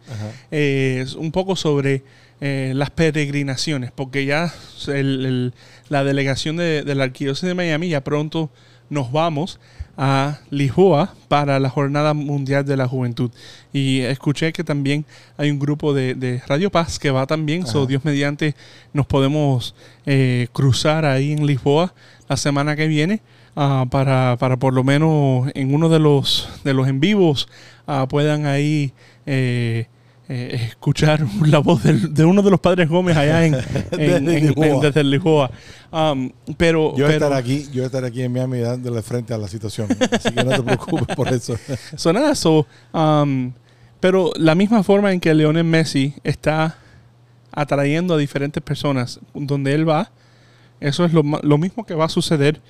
[0.51, 2.03] eh, un poco sobre
[2.41, 4.53] eh, las peregrinaciones, porque ya
[4.89, 5.55] el- el-
[5.91, 8.51] la delegación de, de la Arquidiócesis de Miami ya pronto
[8.91, 9.59] nos vamos
[9.97, 13.31] a Lisboa para la Jornada Mundial de la Juventud.
[13.73, 15.05] Y escuché que también
[15.37, 17.87] hay un grupo de, de Radio Paz que va también, so.
[17.87, 18.55] Dios mediante
[18.93, 19.75] nos podemos
[20.07, 21.95] eh, cruzar ahí en Lisboa
[22.29, 23.21] la semana que viene
[23.57, 27.49] ah, para, para por lo menos en uno de los, de los en vivos
[27.87, 28.93] ah, puedan ahí
[29.27, 29.87] eh,
[30.33, 33.55] eh, escuchar la voz del- de uno de los padres Gómez allá en,
[33.91, 34.81] en- Desde en- Lisboa.
[34.81, 35.51] desde Lisboa.
[35.93, 39.49] Um, pero, Yo pero estaré aquí, yo estaré aquí en Miami dándole frente a la
[39.49, 39.89] situación.
[40.13, 41.57] Así que no te preocupes por eso.
[41.97, 43.53] So, nada, so, um,
[43.99, 46.77] pero la misma forma en que Leonel Messi está
[47.53, 50.13] atrayendo a diferentes personas donde él va,
[50.79, 52.61] eso es lo, lo mismo que va a suceder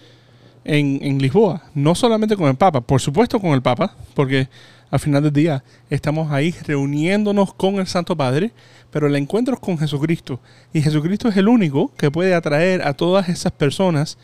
[0.65, 1.63] en, en Lisboa.
[1.75, 4.49] No solamente con el Papa, por supuesto con el Papa, porque
[4.91, 8.53] al final del día estamos ahí reuniéndonos con el Santo Padre,
[8.91, 10.41] pero el encuentro es con Jesucristo.
[10.73, 14.19] Y Jesucristo es el único que puede atraer a todas esas personas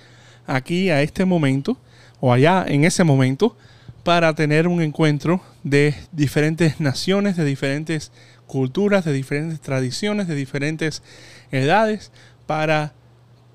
[0.46, 1.76] aquí a este momento,
[2.20, 3.56] o allá en ese momento,
[4.02, 8.12] para tener un encuentro de diferentes naciones, de diferentes
[8.46, 11.02] culturas, de diferentes tradiciones, de diferentes
[11.50, 12.12] edades,
[12.46, 12.92] para,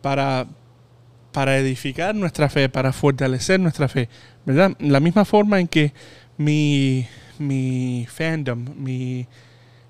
[0.02, 0.48] para,
[1.32, 4.10] para edificar nuestra fe, para fortalecer nuestra fe.
[4.46, 4.74] ¿Verdad?
[4.80, 5.94] La misma forma en que
[6.38, 7.08] mi,
[7.40, 9.28] mi fandom, mi,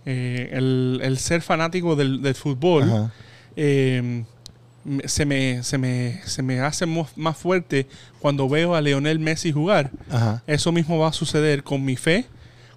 [0.06, 3.12] eh, el, el ser fanático del, del fútbol,
[3.56, 4.23] eh,
[4.84, 7.88] me- se, me, se, me, se me hace más fuerte
[8.19, 9.91] cuando veo a Leonel Messi jugar.
[10.10, 10.43] Ajá.
[10.47, 12.25] Eso mismo va a suceder con mi fe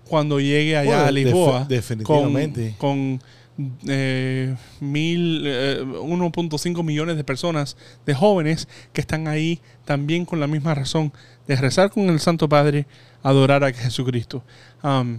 [0.09, 1.65] cuando llegue allá Bueno, a Lisboa.
[1.67, 2.75] definitivamente.
[2.79, 3.21] Con, con,
[3.89, 10.47] eh, mil, eh, 1.5 millones de personas, de jóvenes que están ahí también con la
[10.47, 11.13] misma razón
[11.47, 12.87] de rezar con el Santo Padre,
[13.23, 14.43] adorar a Jesucristo.
[14.83, 15.19] Um,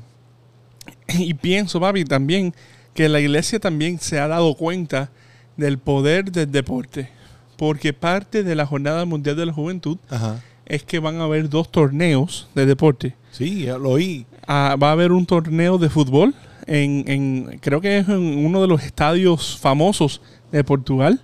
[1.20, 2.54] y pienso, papi, también
[2.94, 5.10] que la iglesia también se ha dado cuenta
[5.58, 7.10] del poder del deporte.
[7.58, 10.42] Porque parte de la Jornada Mundial de la Juventud Ajá.
[10.66, 13.16] es que van a haber dos torneos de deporte.
[13.32, 14.26] Sí, ya lo oí.
[14.48, 16.36] Ah, va a haber un torneo de fútbol
[16.68, 21.22] en, en- creo que es en uno de los estadios famosos de Portugal,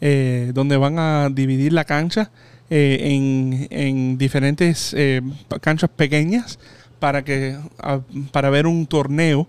[0.00, 2.30] eh, donde van a dividir la cancha
[2.70, 5.20] eh, en, en diferentes eh,
[5.60, 6.58] canchas pequeñas
[6.98, 8.00] para que ah,
[8.32, 9.46] para ver un torneo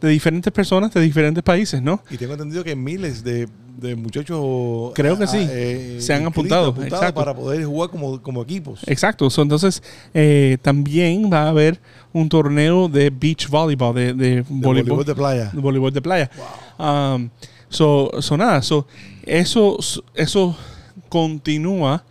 [0.00, 2.02] de diferentes personas de diferentes países, ¿no?
[2.10, 5.46] Y tengo entendido que miles de, de muchachos Creo que ah, sí.
[5.48, 7.14] eh, Se han apuntado, exacto.
[7.14, 8.80] para poder jugar como, como equipos.
[8.86, 9.30] Exacto.
[9.30, 9.80] So, entonces,
[10.12, 11.80] eh, también va a haber
[12.12, 15.50] un torneo de beach volleyball, de, de De voleibol, de playa.
[15.52, 16.30] de voleibol de playa.
[16.78, 17.30] Um,
[17.68, 18.86] so, so nada, so,
[19.24, 19.78] eso,
[20.16, 20.56] eso
[21.08, 22.04] continúa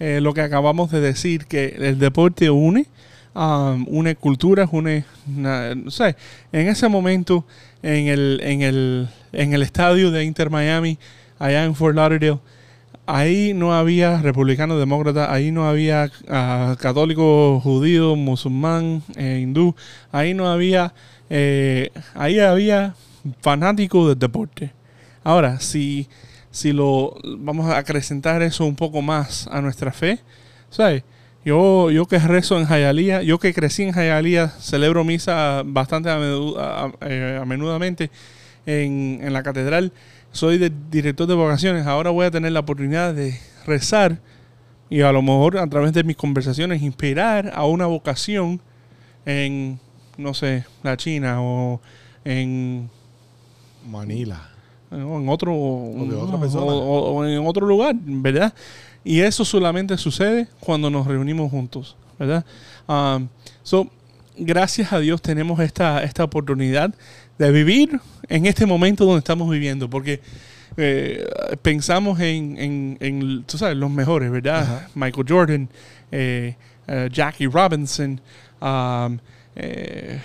[0.00, 2.86] eh, lo que acabamos de decir, que el deporte une,
[3.34, 6.16] um, une culturas, une, no sé,
[6.52, 7.44] en ese momento
[7.82, 10.98] en el, en el, en el estadio de Inter Miami,
[11.38, 12.38] allá en Fort Lauderdale,
[13.06, 19.74] ahí no había republicano, demócrata, ahí no había ah, católico, judío, musulmán, eh, hindú,
[20.12, 20.92] ahí no había,
[21.30, 22.94] eh, ahí había
[23.40, 24.72] fanáticos del deporte.
[25.22, 26.08] Ahora, si,
[26.56, 30.20] si lo vamos a acrecentar eso un poco más a nuestra fe,
[30.70, 31.02] ¿sabes?
[31.44, 36.16] Yo, yo que rezo en Jayalía, yo que crecí en Jayalía, celebro misa bastante a,
[36.18, 36.56] menudo-
[37.02, 38.10] eh, a menudamente
[38.64, 39.92] en, en la catedral.
[40.32, 41.86] Soy de- director de vocaciones.
[41.86, 44.18] Ahora voy a tener la oportunidad de rezar
[44.88, 48.60] y a lo mejor a través de mis conversaciones inspirar a una vocación
[49.26, 49.78] en,
[50.16, 51.80] no sé, la China o
[52.24, 52.88] en
[53.88, 54.50] Manila.
[54.90, 56.64] O en otro de otra persona.
[56.64, 58.52] o- o- o en otro lugar, ¿verdad?
[59.04, 62.44] Y eso solamente sucede cuando nos reunimos juntos, ¿verdad?
[62.88, 63.28] Um,
[63.62, 63.88] so,
[64.36, 66.92] gracias a Dios tenemos esta, esta oportunidad
[67.38, 70.20] de vivir en este momento donde estamos viviendo, porque
[70.76, 71.24] eh,
[71.62, 74.62] pensamos en, en, en, tú sabes, los mejores, ¿verdad?
[74.62, 74.88] Ajá.
[74.94, 75.68] Michael Jordan,
[76.12, 76.54] eh,
[76.88, 78.20] eh, Jackie Robinson,
[78.60, 79.18] um,
[79.56, 80.20] eh,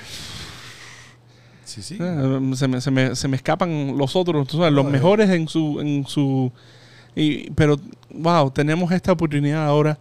[1.65, 1.97] Sí, sí.
[2.01, 5.47] Ah, se, me, se, me, se me escapan los otros, tú sabes, los mejores en
[5.47, 5.79] su...
[5.79, 6.51] En su
[7.15, 7.77] y, pero,
[8.13, 9.97] wow, tenemos esta oportunidad ahora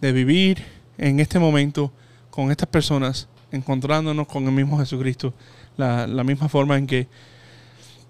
[0.00, 0.62] de vivir
[0.98, 1.92] en este momento
[2.30, 5.32] con estas personas, encontrándonos con el mismo Jesucristo,
[5.76, 7.08] la, la misma forma en que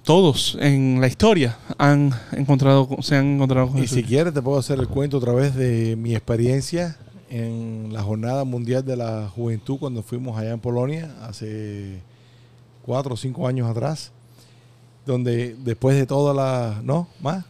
[0.05, 4.41] todos en la historia han encontrado, con- se han encontrado con Y si quieres te
[4.43, 6.97] puedo hacer el cuento a través de mi experiencia
[7.29, 12.01] en la Jornada Mundial de la Juventud cuando fuimos allá en Polonia hace
[12.87, 14.13] cuatro o cinco años atrás,
[15.05, 16.81] donde después de toda la...
[16.83, 17.09] ¿No?
[17.21, 17.45] ¿Más?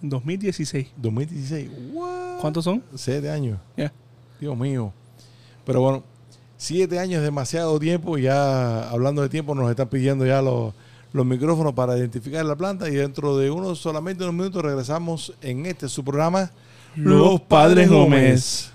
[0.00, 0.88] 2016.
[0.96, 1.70] 2016.
[1.92, 2.40] What?
[2.40, 2.82] ¿Cuántos son?
[2.94, 3.58] Siete años.
[3.76, 3.92] Ya.
[4.40, 4.92] Dios mío.
[5.64, 6.02] Pero bueno,
[6.56, 8.18] siete años es demasiado tiempo.
[8.18, 10.74] y Ya hablando de tiempo, nos están pidiendo ya los,
[11.12, 12.88] los micrófonos para identificar la planta.
[12.88, 16.50] Y dentro de unos solamente unos minutos regresamos en este su programa,
[16.96, 18.72] Los Padres Gómez.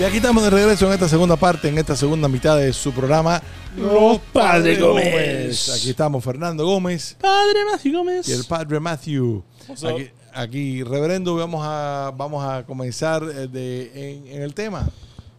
[0.00, 2.92] Y aquí estamos de regreso en esta segunda parte, en esta segunda mitad de su
[2.92, 3.42] programa
[3.76, 5.70] Los Padre Gómez.
[5.76, 8.28] Aquí estamos Fernando Gómez Padre Matthew Gómez.
[8.28, 9.42] y el Padre Matthew.
[9.68, 13.90] Aquí, aquí, reverendo, vamos a, vamos a comenzar eh, de,
[14.28, 14.88] en, en el tema.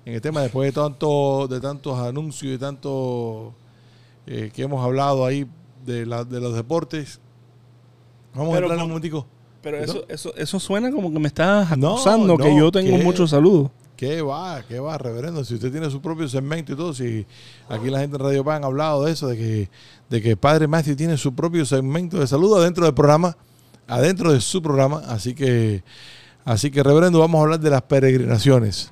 [0.05, 3.53] En el tema, después de, tanto, de tantos anuncios y tanto
[4.27, 5.47] eh, que hemos hablado ahí
[5.85, 7.19] de, la- de los deportes.
[8.33, 9.25] Vamos Pero a entrar un momentico.
[9.61, 13.03] Pero eso, eso, eso suena como que me estás No, acusando que yo tengo ¿qué?
[13.03, 13.71] muchos saludos.
[13.99, 14.63] ¿Qué va?
[14.65, 15.43] ¿Qué va, reverendo?
[15.43, 17.25] Si usted tiene su propio segmento y todo, si
[17.67, 19.69] aquí la gente en Radio Pan ha hablado de eso, de que,
[20.09, 23.35] de que Padre Matthew tiene su propio segmento de salud adentro del programa,
[23.87, 25.83] adentro de su programa, así que,
[26.45, 28.89] así que reverendo, vamos a hablar de las peregrinaciones.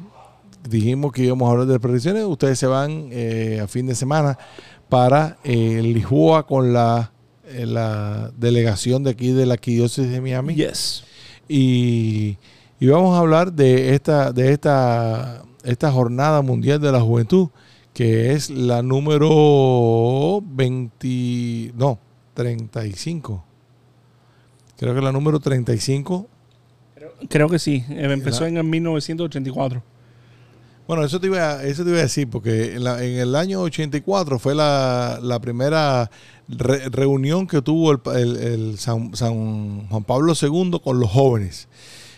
[0.67, 3.95] Dijimos que íbamos a hablar de las peregrinaciones, ustedes se van eh, a fin de
[3.95, 4.37] semana
[4.89, 7.13] para eh, Lisboa con la,
[7.45, 11.05] eh, la delegación de aquí de la arquidiócesis de Miami Yes.
[11.47, 12.37] y,
[12.79, 17.49] y vamos a hablar de esta de esta esta jornada mundial de la juventud
[17.93, 21.99] que es la número 20 no
[22.33, 23.43] 35
[24.77, 26.27] creo que la número 35
[27.29, 27.83] Creo que sí.
[27.89, 29.81] Eh, Empezó La- en el 1984.
[30.87, 33.35] bueno eso te iba a, eso te iba a decir porque en, la- en el
[33.35, 36.11] año 84 fue la, la primera
[36.47, 41.67] re- reunión que tuvo el- el San, San Juan Pablo II con los jóvenes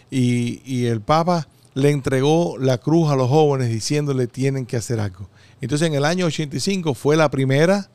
[0.10, 5.00] y, y el Papa le entregó la cruz a los jóvenes diciéndole tienen que hacer
[5.00, 5.30] algo.
[5.62, 7.90] Entonces en el año 85 fue la primera,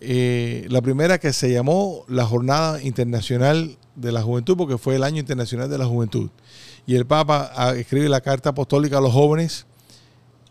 [0.00, 5.02] eh, la primera que se llamó la Jornada Internacional de la Juventud, porque fue el
[5.02, 6.30] año internacional de la juventud.
[6.86, 9.66] Y el Papa ah, escribe la carta apostólica a los jóvenes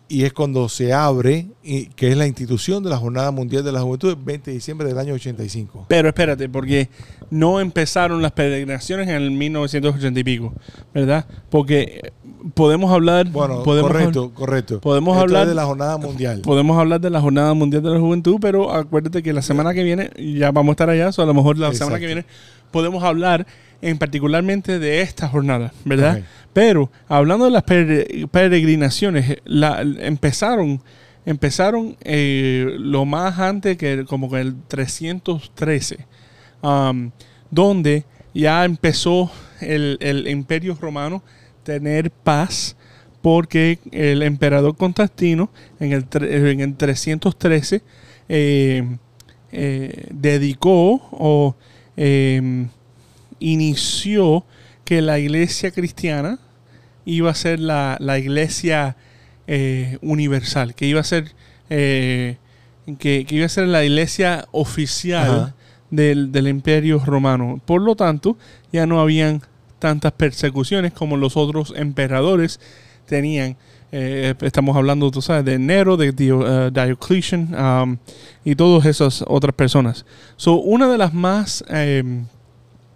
[0.10, 3.72] y es cuando se abre, y, que es la institución de la Jornada Mundial de
[3.72, 5.86] la Juventud, el 20 de diciembre del año 85.
[5.88, 6.90] Pero espérate, porque
[7.30, 10.54] no empezaron las peregrinaciones en el 1980 y pico,
[10.94, 11.26] ¿verdad?
[11.50, 12.12] Porque eh,
[12.54, 13.30] podemos hablar...
[13.30, 14.82] Bueno, podemos correcto, correcto.
[14.82, 16.42] podemos Esto hablar- de la Jornada Mundial.
[16.42, 19.84] Podemos hablar de la Jornada Mundial de la Juventud, pero acuérdate que la semana que
[19.84, 22.26] viene ya vamos a estar allá, o a lo mejor la semana que viene
[22.72, 23.48] podemos hablar
[23.82, 26.16] en particularmente de esta jornada, ¿verdad?
[26.54, 30.82] Pero hablando de las pere- peregrinaciones, la- empezaron
[31.26, 35.98] empezaron eh, lo más antes que como que el 313,
[36.62, 37.12] um,
[37.52, 41.22] donde ya empezó el, el imperio romano
[41.64, 42.78] tener paz
[43.22, 45.50] porque el emperador Constantino
[45.82, 47.82] en el, en el 313
[48.30, 48.98] eh,
[49.52, 51.56] eh, dedicó o
[51.98, 52.68] eh,
[53.40, 54.46] inició
[54.84, 56.40] que la iglesia cristiana
[57.06, 58.96] iba a ser la, la iglesia
[59.48, 61.34] eh, universal, que iba a ser
[61.70, 62.38] eh,
[63.00, 65.54] que, que iba a ser la iglesia oficial
[65.90, 67.62] del, del imperio romano.
[67.66, 68.38] Por lo tanto,
[68.72, 69.42] ya no habían
[69.80, 72.60] tantas persecuciones como los otros emperadores
[73.06, 73.58] tenían.
[73.92, 77.98] Eh, estamos hablando, tú sabes, de Nero, de Dio- Diocletian um,
[78.44, 80.06] y todas esas otras personas.
[80.36, 81.64] So, una de las más,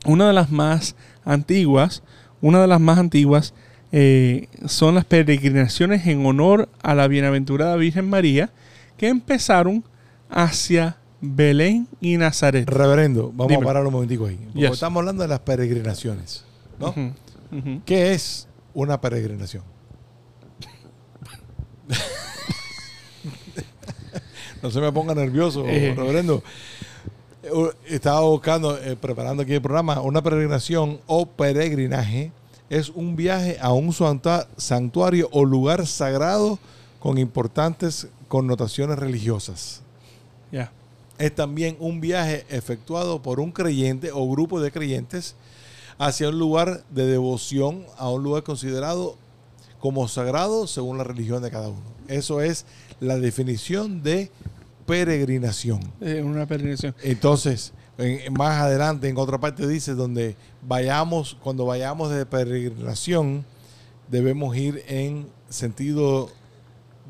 [0.05, 2.03] una de las más antiguas,
[2.41, 3.53] una de las más antiguas
[3.91, 8.51] eh, son las peregrinaciones en honor a la bienaventurada Virgen María
[8.97, 9.83] que empezaron
[10.29, 12.67] hacia Belén y Nazaret.
[12.69, 13.63] Reverendo, vamos Dime.
[13.63, 14.37] a parar un momentico ahí.
[14.45, 14.71] Porque Yes.
[14.71, 16.45] estamos hablando de las peregrinaciones.
[16.79, 16.93] ¿no?
[17.85, 19.63] ¿Qué es una peregrinación?
[24.63, 25.93] no se me ponga nervioso, Eh.
[25.95, 26.43] reverendo.
[27.43, 27.49] Eh,
[27.87, 32.31] Estaba buscando, eh, preparando aquí el programa, una peregrinación o peregrinaje
[32.69, 36.59] es un viaje a un santua- santuario o lugar sagrado
[36.99, 39.81] con importantes connotaciones religiosas.
[40.51, 40.71] Ya.
[41.17, 45.35] Es también un viaje efectuado por un creyente o grupo de creyentes
[45.97, 49.15] hacia un lugar de devoción, a un lugar considerado
[49.79, 51.81] como sagrado según la religión de cada uno.
[52.07, 52.65] Eso es
[52.99, 54.31] la definición de
[54.85, 55.79] peregrinación.
[56.01, 56.95] Eh, una peregrinación.
[57.03, 63.45] Entonces, en- más adelante, en otra parte dice donde vayamos, cuando vayamos de peregrinación,
[64.09, 66.29] debemos ir en sentido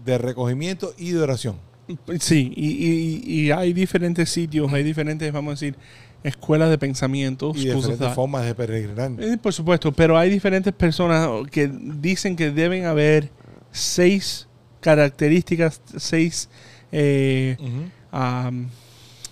[0.06, 1.56] de recogimiento y de oración.
[2.20, 5.76] Sí, y, y- y hay diferentes sitios, hay diferentes, vamos a decir,
[6.24, 9.12] escuelas de pensamientos, Y diferentes formas de peregrinar.
[9.20, 13.30] Eh, por supuesto, pero hay diferentes personas que dicen que deben haber
[13.72, 14.48] seis
[14.80, 16.50] características, seis
[16.91, 17.58] eh,
[18.12, 18.67] um,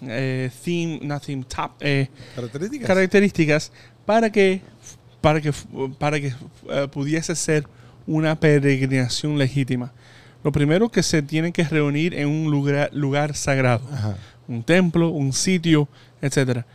[0.02, 2.88] eh, theme, theme, top, eh, Características.
[2.88, 3.72] características
[4.06, 4.62] para que
[5.22, 5.52] para que,
[5.98, 6.34] para que
[6.70, 7.68] eh, pudiese ser
[8.08, 9.92] una peregrinación legítima.
[10.44, 14.16] Lo primero que se tienen que reunir en un lugar, lugar sagrado, Ajá.
[14.48, 15.90] un templo, un sitio,
[16.22, 16.66] etcétera.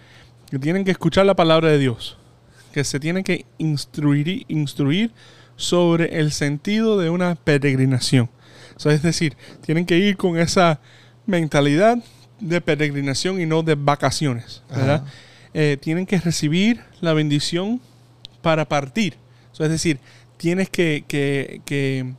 [0.50, 2.18] Que tienen que escuchar la palabra de Dios,
[2.72, 5.10] que se tienen que instruir, instruir
[5.56, 8.28] sobre el sentido de una peregrinación.
[8.76, 10.80] So, es decir, tienen que ir con esa
[11.26, 11.98] mentalidad
[12.40, 15.04] de peregrinación y no de vacaciones, ¿verdad?
[15.54, 17.80] Eh, tienen que recibir la bendición
[18.42, 19.14] para partir.
[19.52, 19.98] So, es decir,
[20.37, 22.12] tienes que, que- que-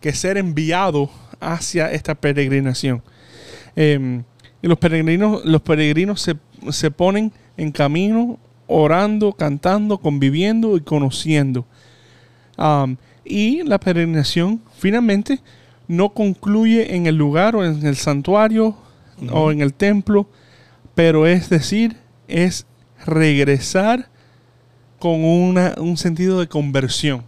[0.00, 3.02] que ser enviado hacia esta peregrinación.
[3.76, 4.22] Eh,
[4.60, 6.36] y los peregrinos, los peregrinos se,
[6.70, 11.66] se ponen en camino orando, cantando, conviviendo y conociendo.
[12.58, 15.40] Um, y la peregrinación finalmente
[15.92, 18.76] no concluye en el lugar o en el santuario
[19.30, 20.26] o en el templo,
[20.94, 21.96] pero es decir,
[22.28, 22.66] es
[23.04, 24.08] regresar
[24.98, 27.24] con una- un sentido de conversión.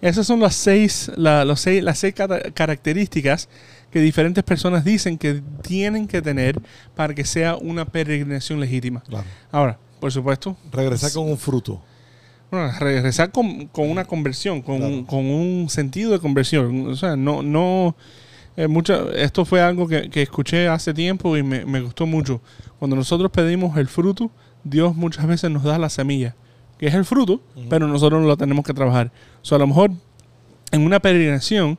[0.00, 3.48] Esas son las seis, la- los seis- las seis cara- características
[3.90, 6.60] que diferentes personas dicen que tienen que tener
[6.94, 9.02] para que sea una peregrinación legítima.
[9.08, 9.24] Claro.
[9.50, 11.80] Ahora, por supuesto, Regresar con un fruto.
[12.50, 14.94] Bueno, regresar con, con una conversión, con, Claro.
[14.94, 16.86] un, con un sentido de conversión.
[16.88, 17.96] O sea, no, no,
[18.56, 22.40] eh, mucha- esto fue algo que, que escuché hace tiempo y me, me gustó mucho.
[22.78, 24.30] Cuando nosotros pedimos el fruto,
[24.64, 26.34] Dios muchas veces nos da la semilla,
[26.78, 29.10] que es el fruto, pero nosotros lo tenemos que trabajar.
[29.42, 29.90] O sea, a lo mejor
[30.72, 31.78] en una peregrinación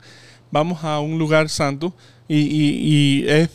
[0.51, 1.93] vamos a un lugar santo
[2.27, 3.49] y, y- y es,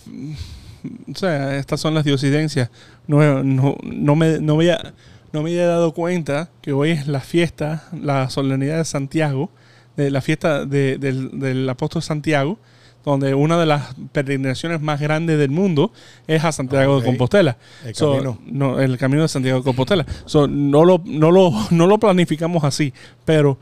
[1.10, 2.70] o sea, estas son las diosidencias.
[3.06, 4.94] No, no, no me, no, me había,
[5.32, 9.50] no me había dado cuenta que hoy es la fiesta, la solemnidad de Santiago,
[9.96, 12.58] de la fiesta de- del, del apóstol Santiago,
[13.04, 15.92] donde una de las peregrinaciones más grandes del mundo
[16.28, 17.56] es a Santiago de Compostela.
[17.84, 18.38] El So, camino.
[18.46, 20.06] no, el camino de Santiago de Compostela.
[20.24, 22.92] So, no, lo, no, lo, no lo planificamos así,
[23.24, 23.58] pero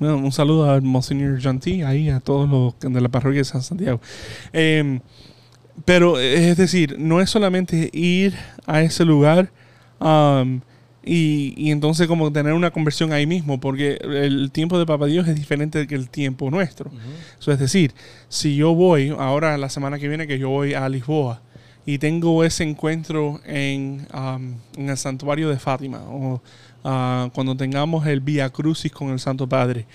[0.00, 3.62] bueno, un saludo a Monseñor Janty, ahí a todos los de la parroquia de San
[3.62, 4.00] Santiago.
[4.52, 4.98] Eh,
[5.84, 8.34] pero es decir, no es solamente ir
[8.66, 9.50] a ese lugar
[10.00, 10.60] um,
[11.02, 15.26] y, y entonces como tener una conversión ahí mismo, porque el tiempo de Papá Dios
[15.28, 16.90] es diferente que el tiempo nuestro.
[17.38, 17.94] So, es decir,
[18.28, 21.40] si yo voy, ahora la semana que viene que yo voy a Lisboa
[21.86, 26.42] y tengo ese encuentro en, um, en el santuario de Fátima o
[26.84, 29.86] ah, cuando tengamos el Via Crucis con el Santo Padre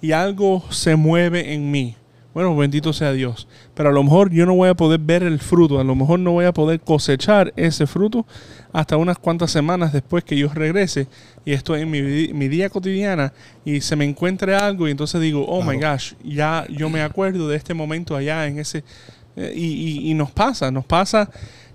[0.00, 1.96] y algo se mueve en mí,
[2.34, 3.46] bueno, bendito sea Dios.
[3.74, 6.18] Pero a lo mejor yo no voy a poder ver el fruto, a lo mejor
[6.18, 8.26] no voy a poder cosechar ese fruto
[8.72, 11.06] hasta unas cuantas semanas después que yo regrese
[11.44, 12.00] y estoy en mi,
[12.32, 13.32] mi día cotidiana
[13.64, 17.48] y se me encuentre algo y entonces digo, oh my gosh, ya yo me acuerdo
[17.48, 18.82] de este momento allá en ese...
[19.36, 21.28] eh, y, y- y nos pasa, nos pasa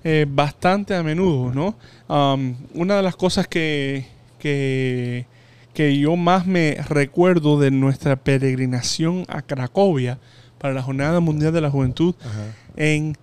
[0.03, 1.75] eh, bastante a menudo, ¿no?
[2.07, 4.05] Um, una de las cosas que,
[4.39, 5.25] que,
[5.73, 10.17] que yo más me recuerdo de nuestra peregrinación a Cracovia
[10.57, 12.45] para la Jornada Mundial de la Juventud Ajá.
[12.75, 13.17] en,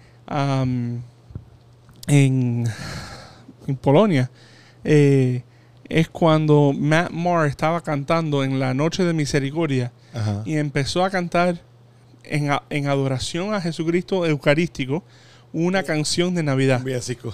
[2.06, 2.64] en,
[3.66, 4.30] en Polonia
[4.84, 5.42] eh,
[5.88, 10.42] es cuando Matt Moore estaba cantando en la Noche de Misericordia Ajá.
[10.44, 11.60] y empezó a cantar
[12.24, 15.04] en, en adoración a Jesucristo Eucarístico
[15.52, 16.82] una canción de Navidad.
[16.84, 17.32] Un.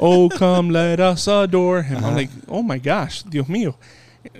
[0.00, 2.04] Oh, come, let us adore him.
[2.04, 3.74] I'm like, oh my gosh, Dios mío.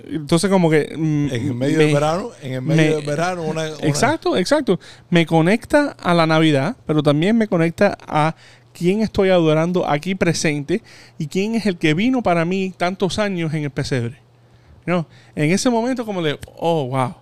[0.07, 0.93] Entonces, como que.
[0.97, 3.87] mm, En el medio me- del verano, en el medio me- del verano, una, una-
[3.87, 4.79] Exacto, exacto.
[5.09, 8.35] Me conecta a la Navidad, pero también me conecta a
[8.73, 10.81] quién estoy adorando aquí presente
[11.17, 14.17] y quién es el que vino para mí tantos años en el pesebre.
[14.85, 17.15] No, en ese momento como de, oh, wow.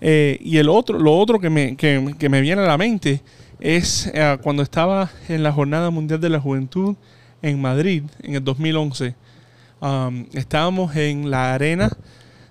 [0.00, 3.22] Eh, y el otro, lo otro que me, que, que me viene a la mente
[3.60, 6.96] es eh, cuando estaba en la Jornada Mundial de la Juventud
[7.42, 9.14] en Madrid en el 2011.
[9.84, 11.90] Um, estábamos en la arena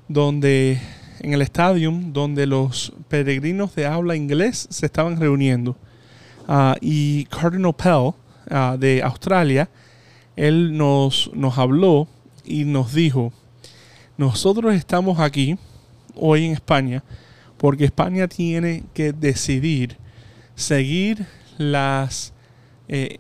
[0.08, 0.80] donde
[1.19, 5.76] en el estadio donde los peregrinos de habla inglés se estaban reuniendo.
[6.48, 8.12] Ah, y Cardinal Pell
[8.51, 9.68] ah, de Australia,
[10.36, 12.08] él nos, nos habló
[12.45, 13.34] y nos dijo,
[14.16, 15.58] nosotros estamos aquí
[16.14, 17.03] hoy en España
[17.58, 19.97] porque España tiene que decidir
[20.53, 21.26] seguir
[21.58, 22.32] las,
[22.88, 23.18] eh,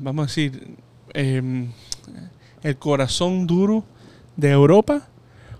[0.00, 0.76] vamos a decir,
[1.14, 1.70] em,
[2.62, 3.84] el corazón duro
[4.36, 5.08] de Europa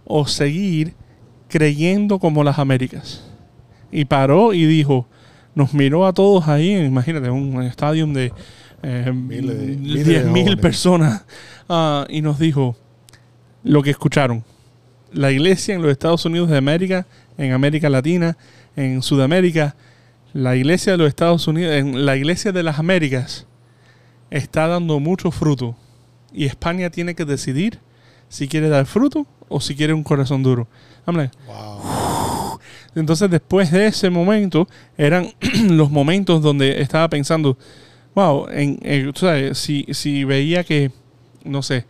[0.04, 0.94] o seguir
[1.48, 3.24] creyendo como las Américas.
[3.90, 5.06] Y paró y dijo,
[5.54, 8.32] nos miró a todos ahí, imagínate, un estadio de
[8.82, 10.60] eh, Miles de- miles de 10 mil jóvenes.
[10.62, 11.24] personas,
[11.68, 12.76] ah, y nos dijo
[13.64, 14.44] lo que escucharon.
[15.12, 17.06] La iglesia en los Estados Unidos de América,
[17.38, 18.36] en América Latina,
[18.76, 19.74] en Sudamérica,
[20.34, 23.46] la iglesia de los Estados Unidos, en la iglesia de las Américas,
[24.30, 25.74] está dando mucho fruto.
[26.32, 27.78] Y España tiene que decidir
[28.28, 30.68] si quiere dar fruto o si quieres un corazón duro.
[31.06, 32.58] Like, Wow.
[32.94, 35.32] entonces después de ese momento eran
[35.70, 37.56] los momentos donde estaba pensando,
[38.14, 40.90] wow, en, en- tú sabes, si, si veía que,
[41.44, 41.86] no sé,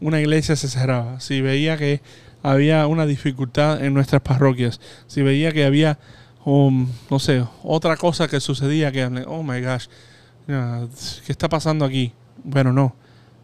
[0.00, 2.00] una iglesia se cerraba, si veía que
[2.42, 5.98] había una dificultad en nuestras parroquias, si veía que había,
[6.46, 9.86] um, no sé, otra cosa que sucedía que, oh my gosh,
[10.46, 12.12] ¿qué está pasando aquí?
[12.42, 12.94] Bueno, no.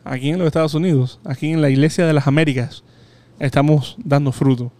[0.04, 2.82] Aquí en los Estados Unidos, aquí en la Iglesia de las Américas,
[3.38, 4.72] estamos dando fruto.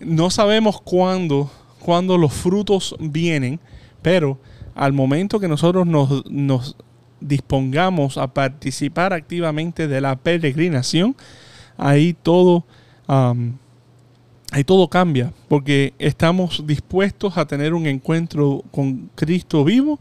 [0.00, 1.50] No sabemos cuándo,
[1.80, 3.60] cuándo los frutos vienen,
[4.02, 4.38] pero
[4.74, 6.76] al momento que nosotros nos, nos
[7.20, 11.16] dispongamos a participar activamente de la peregrinación,
[11.76, 12.64] ahí todo,
[13.06, 13.58] am,
[14.50, 19.98] ahí todo cambia, porque estamos dispuestos a tener un encuentro con Cristo vivo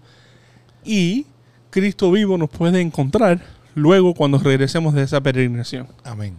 [0.83, 1.25] y
[1.69, 3.41] Cristo vivo nos puede encontrar
[3.75, 5.87] luego cuando regresemos de esa peregrinación.
[6.03, 6.35] Amén.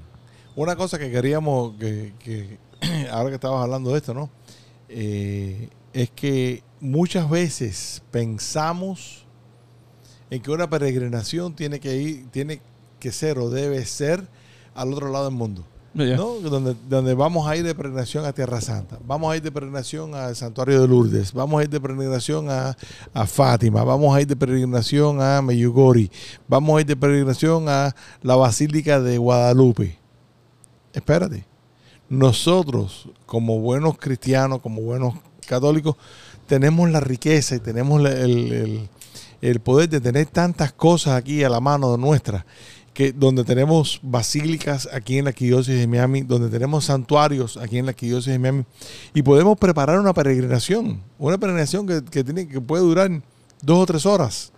[0.57, 2.59] Una cosa que queríamos, que,
[3.11, 4.31] ahora que estabas hablando de esto, ¿no?
[4.89, 9.25] Eh, es que muchas veces pensamos
[10.31, 12.61] en que una peregrinación tiene que ir, tiene
[13.01, 14.27] que ser o debe ser
[14.75, 15.65] al otro lado del mundo.
[16.17, 16.41] ¿No?
[16.41, 20.15] Donde, donde vamos a ir de peregrinación a Tierra Santa, vamos a ir de peregrinación
[20.15, 22.77] al Santuario de Lourdes, vamos a ir de peregrinación a,
[23.13, 26.11] a Fátima, vamos a ir de peregrinación a Meyugori,
[26.49, 29.99] vamos a ir de peregrinación a la Basílica de Guadalupe.
[30.93, 31.45] Espérate.
[32.09, 35.15] Nosotros, como buenos cristianos, como buenos
[35.47, 35.97] católicos,
[36.47, 38.89] tenemos la riqueza y tenemos el,
[39.41, 42.45] el- poder de tener tantas cosas aquí a la mano nuestra
[42.95, 47.87] que donde tenemos basílicas aquí en la arquidiócesis de Miami, donde tenemos santuarios aquí en
[47.87, 48.65] la arquidiócesis de Miami,
[49.13, 53.11] y podemos preparar una peregrinación, una peregrinación que, que tiene, que puede durar
[53.63, 54.53] dos o tres horas.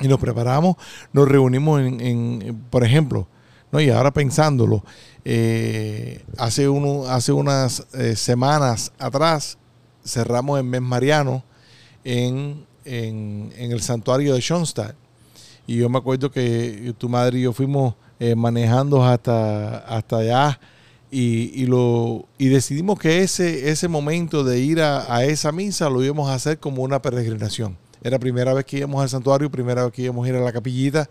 [0.00, 0.74] Y nos preparamos,
[1.12, 3.28] nos reunimos en, en- por ejemplo,
[3.70, 3.80] ¿no?
[3.80, 4.84] y ahora pensándolo,
[5.24, 9.56] eh, hace, uno, hace unas eh, semanas atrás
[10.04, 11.44] cerramos el mes mariano
[12.02, 14.96] en, en- en el santuario de Schoenstatt.
[15.72, 20.60] Y yo me acuerdo que tu madre y yo fuimos eh, manejando hasta, hasta allá
[21.10, 25.88] y, y lo, y decidimos que ese, ese momento de ir a, a esa misa
[25.88, 27.78] lo íbamos a hacer como una peregrinación.
[28.02, 30.52] Era primera vez que íbamos al santuario, primera vez que íbamos a ir a la
[30.52, 31.08] capillita,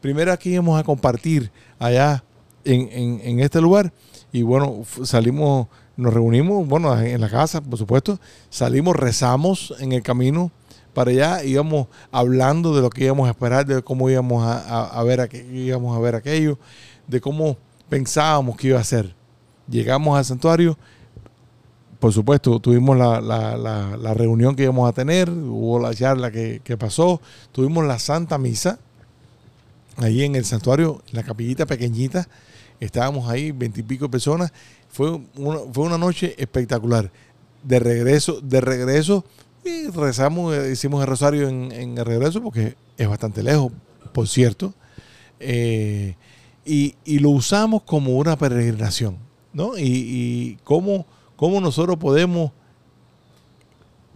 [0.00, 2.24] primera vez que íbamos a compartir allá
[2.64, 3.92] en, en- en este lugar.
[4.32, 10.02] Y bueno, salimos, nos reunimos, bueno, en la casa, por supuesto, salimos, rezamos en el
[10.02, 10.50] camino
[10.94, 15.02] para allá, íbamos hablando de lo que íbamos a esperar, de cómo íbamos a, a-
[15.04, 16.58] ver, aqu- íbamos a ver aquello,
[17.06, 17.56] de cómo
[17.88, 19.14] pensábamos que iba a ser.
[19.68, 20.76] Llegamos al santuario,
[21.98, 26.60] por supuesto, tuvimos la, la- la- reunión que íbamos a tener, hubo la charla que,
[26.64, 27.20] que pasó,
[27.52, 28.78] tuvimos la Santa Misa,
[29.96, 32.26] ahí en el santuario, en la capillita pequeñita,
[32.80, 34.52] estábamos ahí, veintipico personas,
[34.88, 35.20] fue
[35.72, 37.10] fue una noche espectacular.
[37.62, 39.24] De regreso, de regreso,
[39.64, 43.72] y rezamos, eh, hicimos el rosario en, el regreso, porque es bastante lejos,
[44.12, 44.74] por cierto,
[45.38, 46.16] eh,
[46.64, 49.16] y, lo usamos como una peregrinación,
[49.52, 49.72] ¿no?
[49.76, 51.06] Y, cómo,
[51.36, 52.52] cómo nosotros podemos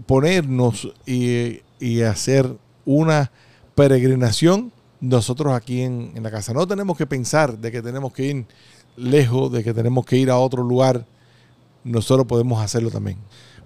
[0.06, 1.60] ponernos y,
[2.02, 2.50] hacer
[2.86, 3.30] una
[3.74, 6.54] peregrinación nosotros aquí en la casa.
[6.54, 8.46] No tenemos que pensar de que tenemos que ir
[8.96, 11.04] lejos, de que tenemos que ir a otro lugar.
[11.82, 13.18] Nosotros podemos hacerlo también.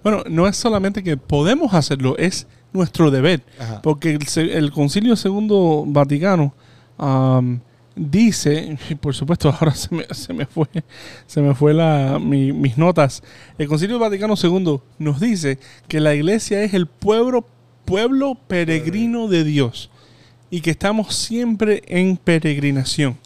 [0.02, 3.42] Bueno, no es solamente que podemos hacerlo, es nuestro deber.
[3.58, 3.82] Ajá.
[3.82, 6.54] Porque el, el Concilio Segundo Vaticano
[7.96, 10.66] dice, y por supuesto ahora se me, se me fue,
[11.26, 13.22] se me fue la, mi- mis notas.
[13.58, 17.46] El Concilio Vaticano II nos dice que la iglesia es el pueblo,
[17.84, 19.90] pueblo peregrino de Dios
[20.50, 23.18] y que estamos siempre en peregrinación.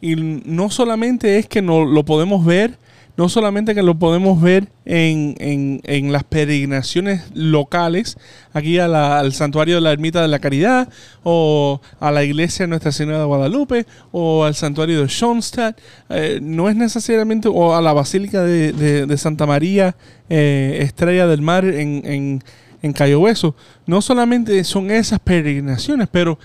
[0.00, 2.78] Y no solamente es que no lo podemos ver,
[3.16, 8.16] no solamente que lo podemos ver en, en- en las peregrinaciones locales,
[8.52, 10.88] aquí al santuario de la Ermita de la Caridad,
[11.22, 16.40] o a la iglesia de Nuestra Señora de Guadalupe, o al santuario de Schoenstatt, eh,
[16.42, 19.94] no es necesariamente, o a la Basílica de, de- de Santa María,
[20.28, 22.42] eh, Estrella del Mar en, en,
[22.82, 23.54] en Cayo Hueso.
[23.86, 26.38] No solamente son esas peregrinaciones, pero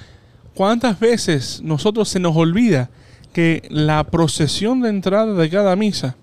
[0.53, 2.89] ¿cuántas veces nosotros se nos olvida
[3.33, 6.15] que la procesión de entrada de cada misa,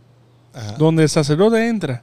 [0.78, 2.02] Donde el sacerdote entra,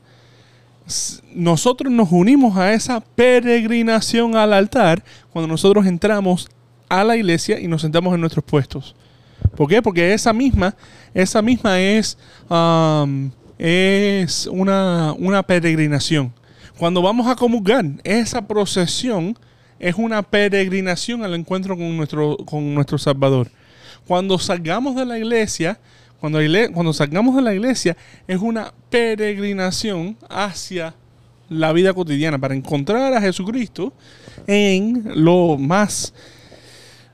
[1.34, 6.48] nosotros nos unimos a esa peregrinación al altar cuando nosotros entramos
[6.90, 8.96] a la iglesia y nos sentamos en nuestros puestos.
[9.56, 9.82] ¿Por qué?
[9.82, 10.76] Porque esa misma,
[11.14, 12.18] esa misma es,
[13.58, 16.34] es una, una peregrinación.
[16.78, 19.38] Cuando vamos a comulgar, esa procesión
[19.80, 23.50] es una peregrinación al encuentro con nuestro, con nuestro Salvador.
[24.08, 25.80] Cuando salgamos de la iglesia,
[26.24, 27.98] Cuando, salgamos de la iglesia
[28.30, 30.96] es una peregrinación hacia
[31.50, 33.92] la vida cotidiana para encontrar a Jesucristo
[34.48, 36.14] en lo más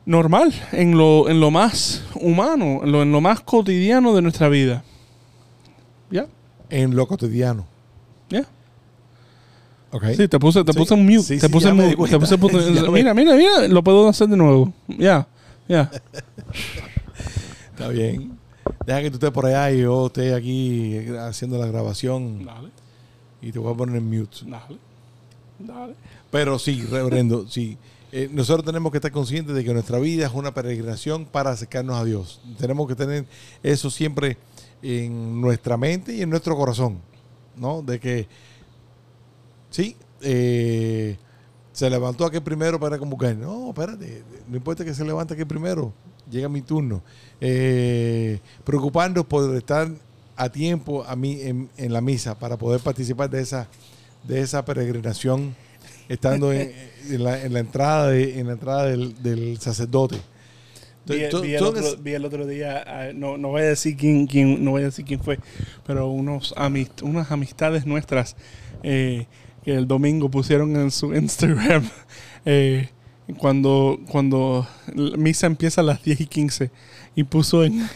[0.06, 4.48] normal, en lo, en lo más humano, en lo, en lo más cotidiano de nuestra
[4.48, 4.84] vida.
[6.12, 6.28] ¿Ya?
[6.70, 7.66] En lo cotidiano.
[8.30, 8.46] ¿Ya?
[9.90, 10.04] ¿Ok?
[10.18, 10.78] Sí, te puse, te Sí.
[10.78, 11.24] puse en mute.
[11.24, 11.96] Sí, te sí, puse mute.
[11.96, 12.38] te puse-
[12.92, 14.72] mira, mira, mira, lo puedo hacer de nuevo.
[14.88, 15.28] Ya,
[15.68, 15.90] ya.
[17.74, 18.39] Está bien.
[18.86, 22.70] Deja que tú estés por allá y yo esté aquí haciendo la grabación Dale,
[23.42, 24.38] y te voy a poner en mute.
[24.46, 24.78] dale,
[25.60, 25.96] dale.
[26.32, 27.78] Pero sí, reverendo, sí.
[28.12, 31.96] Eh, nosotros tenemos que estar conscientes de que nuestra vida es una peregrinación para acercarnos
[31.98, 32.42] a Dios.
[32.58, 33.26] Tenemos que tener
[33.62, 34.38] eso siempre
[34.82, 37.00] en nuestra mente y en nuestro corazón,
[37.56, 37.82] ¿no?
[37.84, 38.28] De que,
[39.70, 41.18] sí, eh,
[41.72, 43.36] se levantó aquel primero para convocar.
[43.36, 45.94] No, espérate, no importa que se levante aquel primero,
[46.30, 47.02] llega mi turno.
[47.42, 49.90] Eh, preocuparnos por estar
[50.36, 53.68] a tiempo a mí en, en la misa para poder participar de esa,
[54.28, 55.56] de esa peregrinación
[56.08, 56.72] estando en,
[57.10, 60.18] en la, en la entrada de, en la entrada del, del sacerdote.
[61.06, 63.62] Vi, Entonces, vi el son otro, es- vi el otro día, ah, no, no voy
[63.62, 65.40] a decir quién, quién, no voy a decir quién fue,
[65.88, 68.36] pero unos amist- unas amistades nuestras
[68.84, 69.26] eh,
[69.64, 71.90] que el domingo pusieron en su Instagram
[72.46, 72.90] eh,
[73.38, 76.72] cuando, cuando misa empieza a las 10 y 15
[77.16, 77.88] y puso en,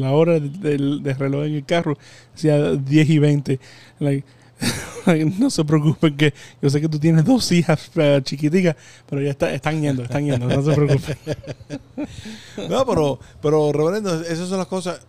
[0.00, 1.98] la hora del, reloj en el carro,
[2.34, 3.60] decía 10 y 20.
[4.00, 4.24] Like,
[5.38, 8.76] no se preocupen que yo sé que tú tienes dos hijas eh, chiquiticas,
[9.08, 11.16] pero ya está, están yendo, están yendo, no se preocupen.
[12.68, 15.00] No, pero, pero reverendo, esas son las cosas,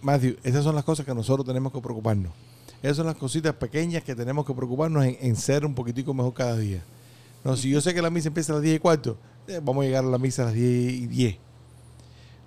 [0.00, 2.32] Matthew, esas son las cosas que nosotros tenemos que preocuparnos.
[2.82, 6.56] Esas son las cositas pequeñas que tenemos que preocuparnos en ser un poquitico mejor cada
[6.56, 6.82] día.
[7.44, 9.82] No, si yo sé que la misa empieza a las 10 y cuarto, eh, vamos
[9.82, 11.36] a llegar a la misa a las 10 y 10.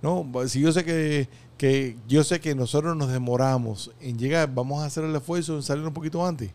[0.02, 1.28] No, si yo sé que,
[1.58, 5.64] que yo sé que nosotros nos demoramos en llegar, vamos a hacer el esfuerzo en
[5.64, 6.52] salir un poquito antes.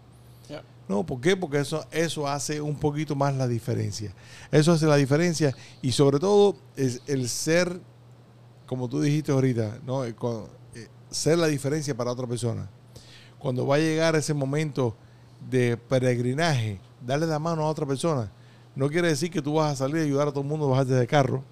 [0.89, 1.37] No, ¿por qué?
[1.37, 4.13] Porque eso, eso hace un poquito más la diferencia.
[4.51, 7.81] Eso hace la diferencia y sobre todo es el ser,
[8.67, 10.05] como tú dijiste ahorita, ¿no?
[10.05, 12.69] Eh, con- eh, ser la diferencia para otra persona.
[13.39, 14.97] Cuando va a llegar ese momento
[15.51, 18.31] de peregrinaje, darle la mano a otra persona,
[18.75, 20.71] no quiere decir que tú vas a salir a ayudar a todo el mundo a
[20.71, 21.43] bajarte de carro,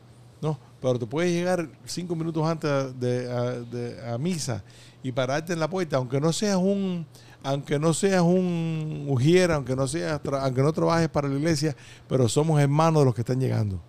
[0.40, 4.64] no, pero te puedes llegar cinco minutos antes de, a, de- a misa
[5.02, 7.06] y pararte en la puerta, aunque no seas un,
[7.42, 11.76] aunque no seas un ujiera, aunque no seas, aunque no trabajes para la iglesia,
[12.08, 13.80] pero somos hermanos de los que están llegando.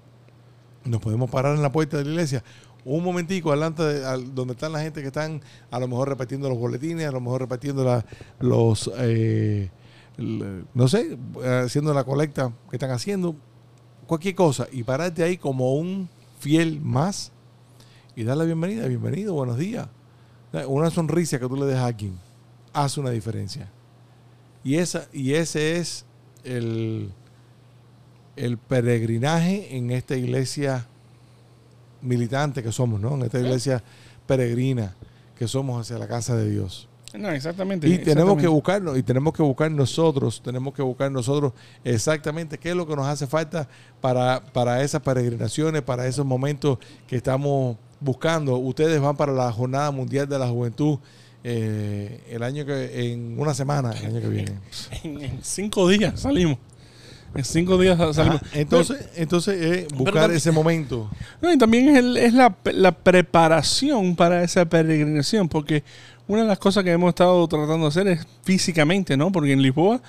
[0.84, 2.44] Nos podemos parar en la puerta de la iglesia
[2.84, 6.50] un momentico adelante de- al- donde están la gente que están a lo mejor repartiendo
[6.50, 8.04] los boletines, a lo mejor repartiendo la-
[8.40, 9.70] los, eh,
[10.22, 11.18] el- no sé,
[11.64, 13.36] haciendo la colecta que están haciendo,
[14.08, 16.10] cualquier cosa, y pararte ahí como un
[16.40, 17.32] fiel más
[18.16, 19.88] y darle la bienvenida, bienvenido, buenos días.
[20.68, 22.18] Una sonrisa que tú le dejas a alguien
[22.74, 23.70] hace una diferencia.
[24.64, 26.06] Y, esa, y ese es
[26.44, 27.10] el,
[28.36, 30.88] el peregrinaje en esta iglesia
[32.02, 33.16] militante que somos, ¿no?
[33.16, 33.84] En esta iglesia
[34.28, 34.96] peregrina
[35.38, 36.88] que somos hacia la casa de Dios.
[37.18, 37.88] No, exactamente.
[37.88, 41.54] Y tenemos que buscarnos, y tenemos que buscar nosotros, tenemos que buscar nosotros
[41.84, 43.68] exactamente qué es lo que nos hace falta
[44.00, 48.58] para, para esas peregrinaciones, para esos momentos que estamos buscando.
[48.58, 51.00] Ustedes van para la Jornada Mundial de la Juventud
[51.44, 54.52] eh, el año que, en una semana, el año que viene.
[55.04, 56.58] En, en cinco días salimos.
[57.34, 58.42] En cinco días salimos.
[58.42, 61.10] Ajá, entonces, entonces eh, buscar también- ese momento.
[61.42, 65.84] No, y también es, el- es la, la preparación para esa peregrinación, porque
[66.28, 69.32] una de las cosas que hemos estado tratando de hacer es físicamente, ¿no?
[69.32, 70.02] Porque en Lisboa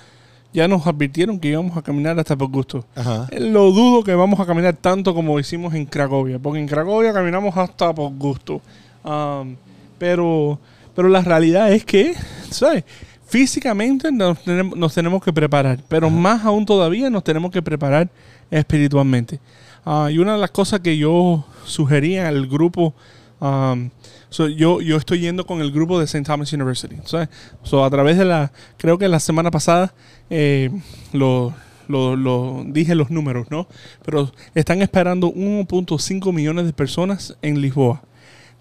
[0.53, 2.85] ya nos advirtieron que íbamos a caminar hasta por gusto.
[2.95, 3.27] Ajá.
[3.37, 7.57] Lo dudo que vamos a caminar tanto como hicimos en Cracovia, porque en Cracovia caminamos
[7.57, 8.61] hasta por gusto.
[9.03, 9.55] Um,
[9.97, 10.59] pero,
[10.95, 12.13] pero la realidad es que,
[12.49, 12.83] ¿sabes?
[13.25, 18.09] Físicamente nos tenemos, nos tenemos que preparar, pero más aún todavía nos tenemos que preparar
[18.51, 19.39] espiritualmente.
[19.85, 22.93] Ah, y una de las cosas que yo sugería al grupo,
[23.39, 23.89] um,
[24.33, 26.23] so, yo, yo estoy yendo con el grupo de St.
[26.25, 26.95] Thomas University.
[27.05, 27.29] ¿sabes?
[27.63, 29.93] So, a través de la, creo que la semana pasada,
[30.29, 30.69] eh,
[31.11, 31.53] lo,
[31.87, 33.67] lo, lo- dije los números, ¿no?
[34.05, 38.01] Pero están esperando 1.5 millones de personas en Lisboa.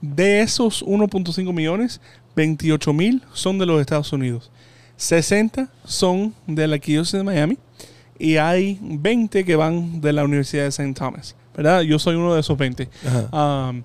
[0.00, 2.00] De esos 1.5 millones,
[2.36, 4.50] 28 mil son de los Estados Unidos.
[4.96, 7.58] 60 son de la Arquidiócesis de Miami
[8.18, 10.92] y hay 20 que van de la Universidad de St.
[10.94, 11.34] Thomas.
[11.56, 11.82] ¿Verdad?
[11.82, 12.88] Yo soy uno de esos 20.
[13.06, 13.68] Ajá.
[13.70, 13.82] Um,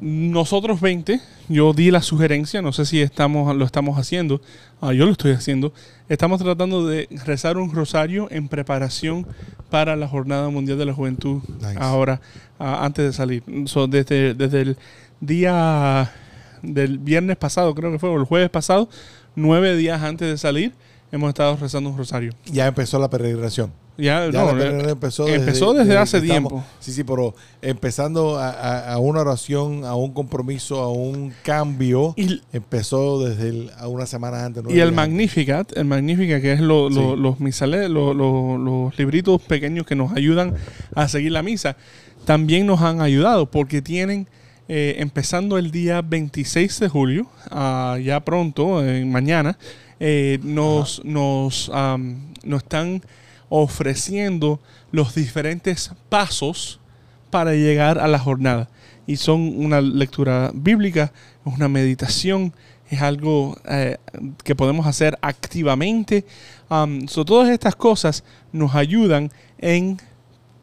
[0.00, 4.40] nosotros 20, yo di la sugerencia, no sé si estamos, lo estamos haciendo,
[4.80, 5.72] ah, yo lo estoy haciendo,
[6.08, 9.26] estamos tratando de rezar un rosario en preparación
[9.70, 11.76] para la Jornada Mundial de la Juventud Nice.
[11.78, 12.20] ahora,
[12.58, 13.42] ah, antes de salir.
[13.66, 14.76] So, desde, desde, el,
[15.20, 16.12] día
[16.62, 18.88] del viernes pasado, creo que fue, o el jueves pasado,
[19.34, 20.72] nueve días antes de salir,
[21.10, 22.32] hemos estado rezando un rosario.
[22.46, 23.72] Ya empezó la peregrinación.
[23.98, 26.64] Ya, Ya no, la eh, empezó empezó desde hace estamos- tiempo.
[26.80, 32.12] Sí, sí, pero empezando a, a- a una oración, a un compromiso, a un cambio,
[32.16, 34.62] y, empezó desde el- a una semana antes.
[34.68, 34.96] y el antes.
[34.96, 37.20] Magnificat, el Magnificat, que es lo- lo- Sí.
[37.22, 40.54] los misales, lo- lo- los libritos pequeños que nos ayudan
[40.94, 41.76] a seguir la misa,
[42.26, 44.28] también nos han ayudado porque tienen,
[44.68, 49.56] eh, empezando el día 26 de julio, ah, ya pronto, eh, mañana,
[50.00, 53.00] eh, nos, nos, am, nos están
[53.48, 54.60] ofreciendo
[54.92, 56.80] los diferentes pasos
[57.30, 58.68] para llegar a la jornada.
[59.06, 61.12] Y son una lectura bíblica,
[61.44, 62.52] una meditación,
[62.90, 63.98] es algo eh,
[64.44, 66.24] que podemos hacer activamente.
[66.70, 69.98] Um, so, todas estas cosas nos ayudan en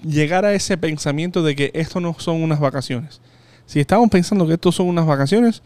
[0.01, 3.21] llegar a ese pensamiento de que esto no son unas vacaciones.
[3.65, 5.61] Si estamos pensando que esto son unas vacaciones,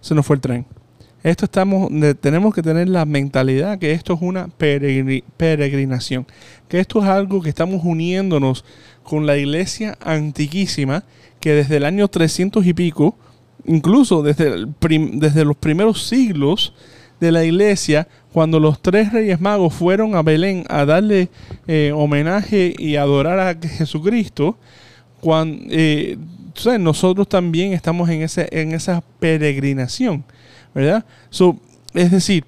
[0.00, 0.66] se nos fue el tren.
[1.22, 1.88] Esto estamos,
[2.20, 6.26] tenemos que tener la mentalidad que esto es una peregri- peregrinación,
[6.68, 8.64] que esto es algo que estamos uniéndonos
[9.04, 11.04] con la iglesia antiquísima,
[11.38, 13.16] que desde el año 300 y pico,
[13.66, 14.66] incluso desde,
[15.12, 16.74] desde los primeros siglos
[17.20, 21.28] de la iglesia, cuando los tres reyes magos fueron a Belén a darle
[21.68, 24.58] eh, homenaje y adorar a Jesucristo,
[25.20, 26.16] cuan- eh,
[26.80, 30.24] nosotros también estamos en, ese, en esa peregrinación,
[30.74, 31.04] ¿verdad?
[31.30, 31.58] So,
[31.94, 32.44] es decir,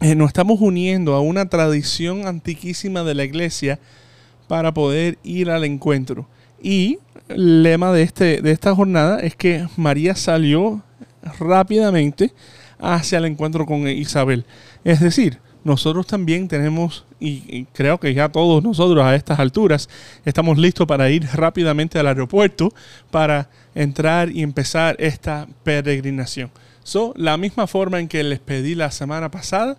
[0.00, 3.78] eh, nos estamos uniendo a una tradición antiquísima de la iglesia
[4.46, 6.28] para poder ir al encuentro.
[6.62, 10.82] Y el lema de, este, de esta jornada es que María salió
[11.38, 12.32] rápidamente
[12.78, 14.44] hacia el encuentro con Isabel.
[14.84, 19.88] Es decir, nosotros también tenemos, y, y creo que ya todos nosotros a estas alturas
[20.24, 22.72] estamos listos para ir rápidamente al aeropuerto
[23.10, 26.50] para entrar y empezar esta peregrinación.
[26.86, 29.76] So, la misma forma en que les pedí la semana pasada,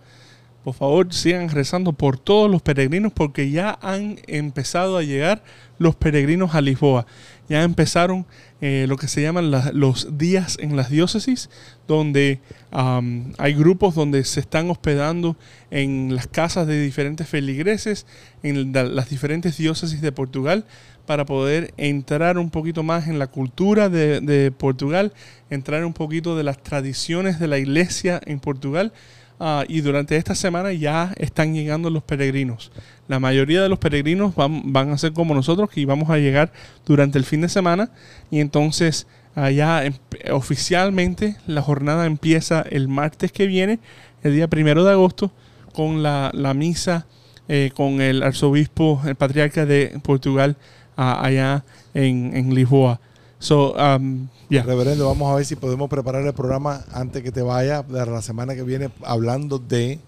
[0.65, 5.41] por favor sigan rezando por todos los peregrinos porque ya han empezado a llegar
[5.79, 7.05] los peregrinos a Lisboa.
[7.47, 8.25] Ya empezaron
[8.59, 11.49] eh, lo que se llaman la- los días en las diócesis,
[11.87, 12.41] donde
[12.71, 15.37] hay grupos donde se están hospedando
[15.71, 18.05] en las casas de diferentes feligreses,
[18.43, 20.65] en la- las diferentes diócesis de Portugal,
[21.07, 25.13] para poder entrar un poquito más en la cultura de, Portugal,
[25.49, 28.91] entrar un poquito de las tradiciones de la iglesia en Portugal.
[29.39, 32.71] Ah, y durante esta semana ya están llegando los peregrinos.
[33.07, 36.51] La mayoría de los peregrinos van, van a ser como nosotros, que vamos a llegar
[36.85, 37.89] durante el fin de semana.
[38.29, 39.93] Y entonces allá em-
[40.31, 43.79] oficialmente la jornada empieza el martes que viene,
[44.23, 45.31] el día primero de agosto,
[45.73, 47.05] con la, la misa
[47.49, 50.57] eh, con el arzobispo, el patriarca de Portugal,
[50.97, 52.99] allá en, en Lisboa.
[53.39, 54.63] So, um, yeah.
[54.63, 58.21] Reverendo, vamos a ver si podemos preparar el programa antes que te vaya de la
[58.23, 59.99] semana que viene hablando de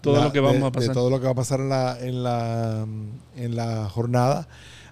[0.00, 0.88] Todo la- lo que vamos de- a pasar.
[0.88, 2.86] de todo lo que va a pasar en la, en la
[3.36, 4.48] en la jornada.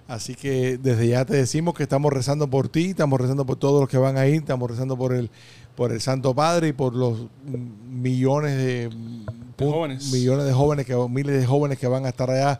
[0.07, 3.79] Así que desde ya te decimos que estamos rezando por ti, estamos rezando por todos
[3.81, 5.29] los que van a ir, estamos rezando por el
[5.75, 7.27] por el Santo Padre y por los
[7.89, 8.89] millones de,
[9.57, 10.11] jóvenes.
[10.11, 12.59] millones de jóvenes que miles de jóvenes que van a estar allá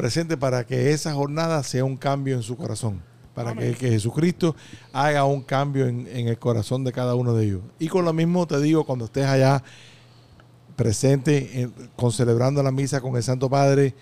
[0.00, 3.02] presentes para que esa jornada sea un cambio en su corazón,
[3.34, 4.56] para que, Jesucristo
[4.92, 7.60] haga un cambio en, en el corazón de cada uno de ellos.
[7.78, 9.62] Y con lo mismo te digo, cuando estés allá
[10.76, 13.94] presente, en- con celebrando la misa con el Santo Padre,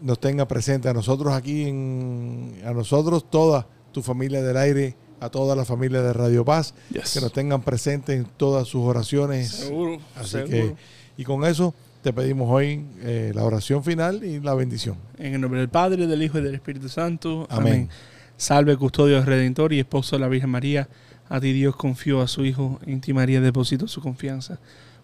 [0.00, 5.28] nos tenga presente a nosotros aquí, en, a nosotros, toda tu familia del aire, a
[5.28, 7.12] toda la familia de Radio Paz, Yes.
[7.12, 9.50] que nos tengan presente en todas sus oraciones.
[9.50, 10.48] Seguro, Así seguro.
[10.50, 10.76] que,
[11.18, 14.96] y con eso te pedimos hoy eh, la oración final y la bendición.
[15.18, 17.46] En el nombre del Padre, del Hijo y del Espíritu Santo.
[17.50, 17.72] Amén.
[17.72, 17.88] Amén.
[18.36, 20.88] Salve, custodio redentor y esposo de la Virgen María.
[21.28, 24.58] A ti Dios confió a su Hijo, en ti María depositó su confianza.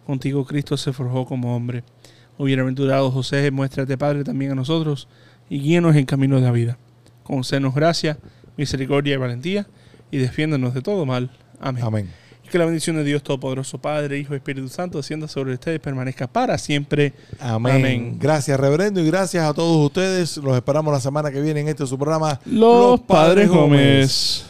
[0.06, 1.84] Contigo Cristo se forjó como hombre.
[2.38, 5.08] Oh, bienaventurado José, muéstrate Padre también a nosotros
[5.48, 6.78] y guíanos en camino de la vida.
[7.22, 8.18] Concédenos gracia,
[8.56, 9.66] misericordia y valentía
[10.10, 11.30] y defiéndonos de todo mal.
[11.60, 11.84] Amén.
[11.84, 12.25] Amén.
[12.50, 15.78] Que la bendición de Dios Todopoderoso, Padre, Hijo y Espíritu Santo descienda sobre ustedes y
[15.80, 17.12] permanezca para siempre.
[17.40, 17.76] Amén.
[17.76, 18.16] Amén.
[18.18, 20.36] Gracias, reverendo, y gracias a todos ustedes.
[20.38, 22.40] Los esperamos la semana que viene en este su programa.
[22.46, 24.46] Los Padres Gómez.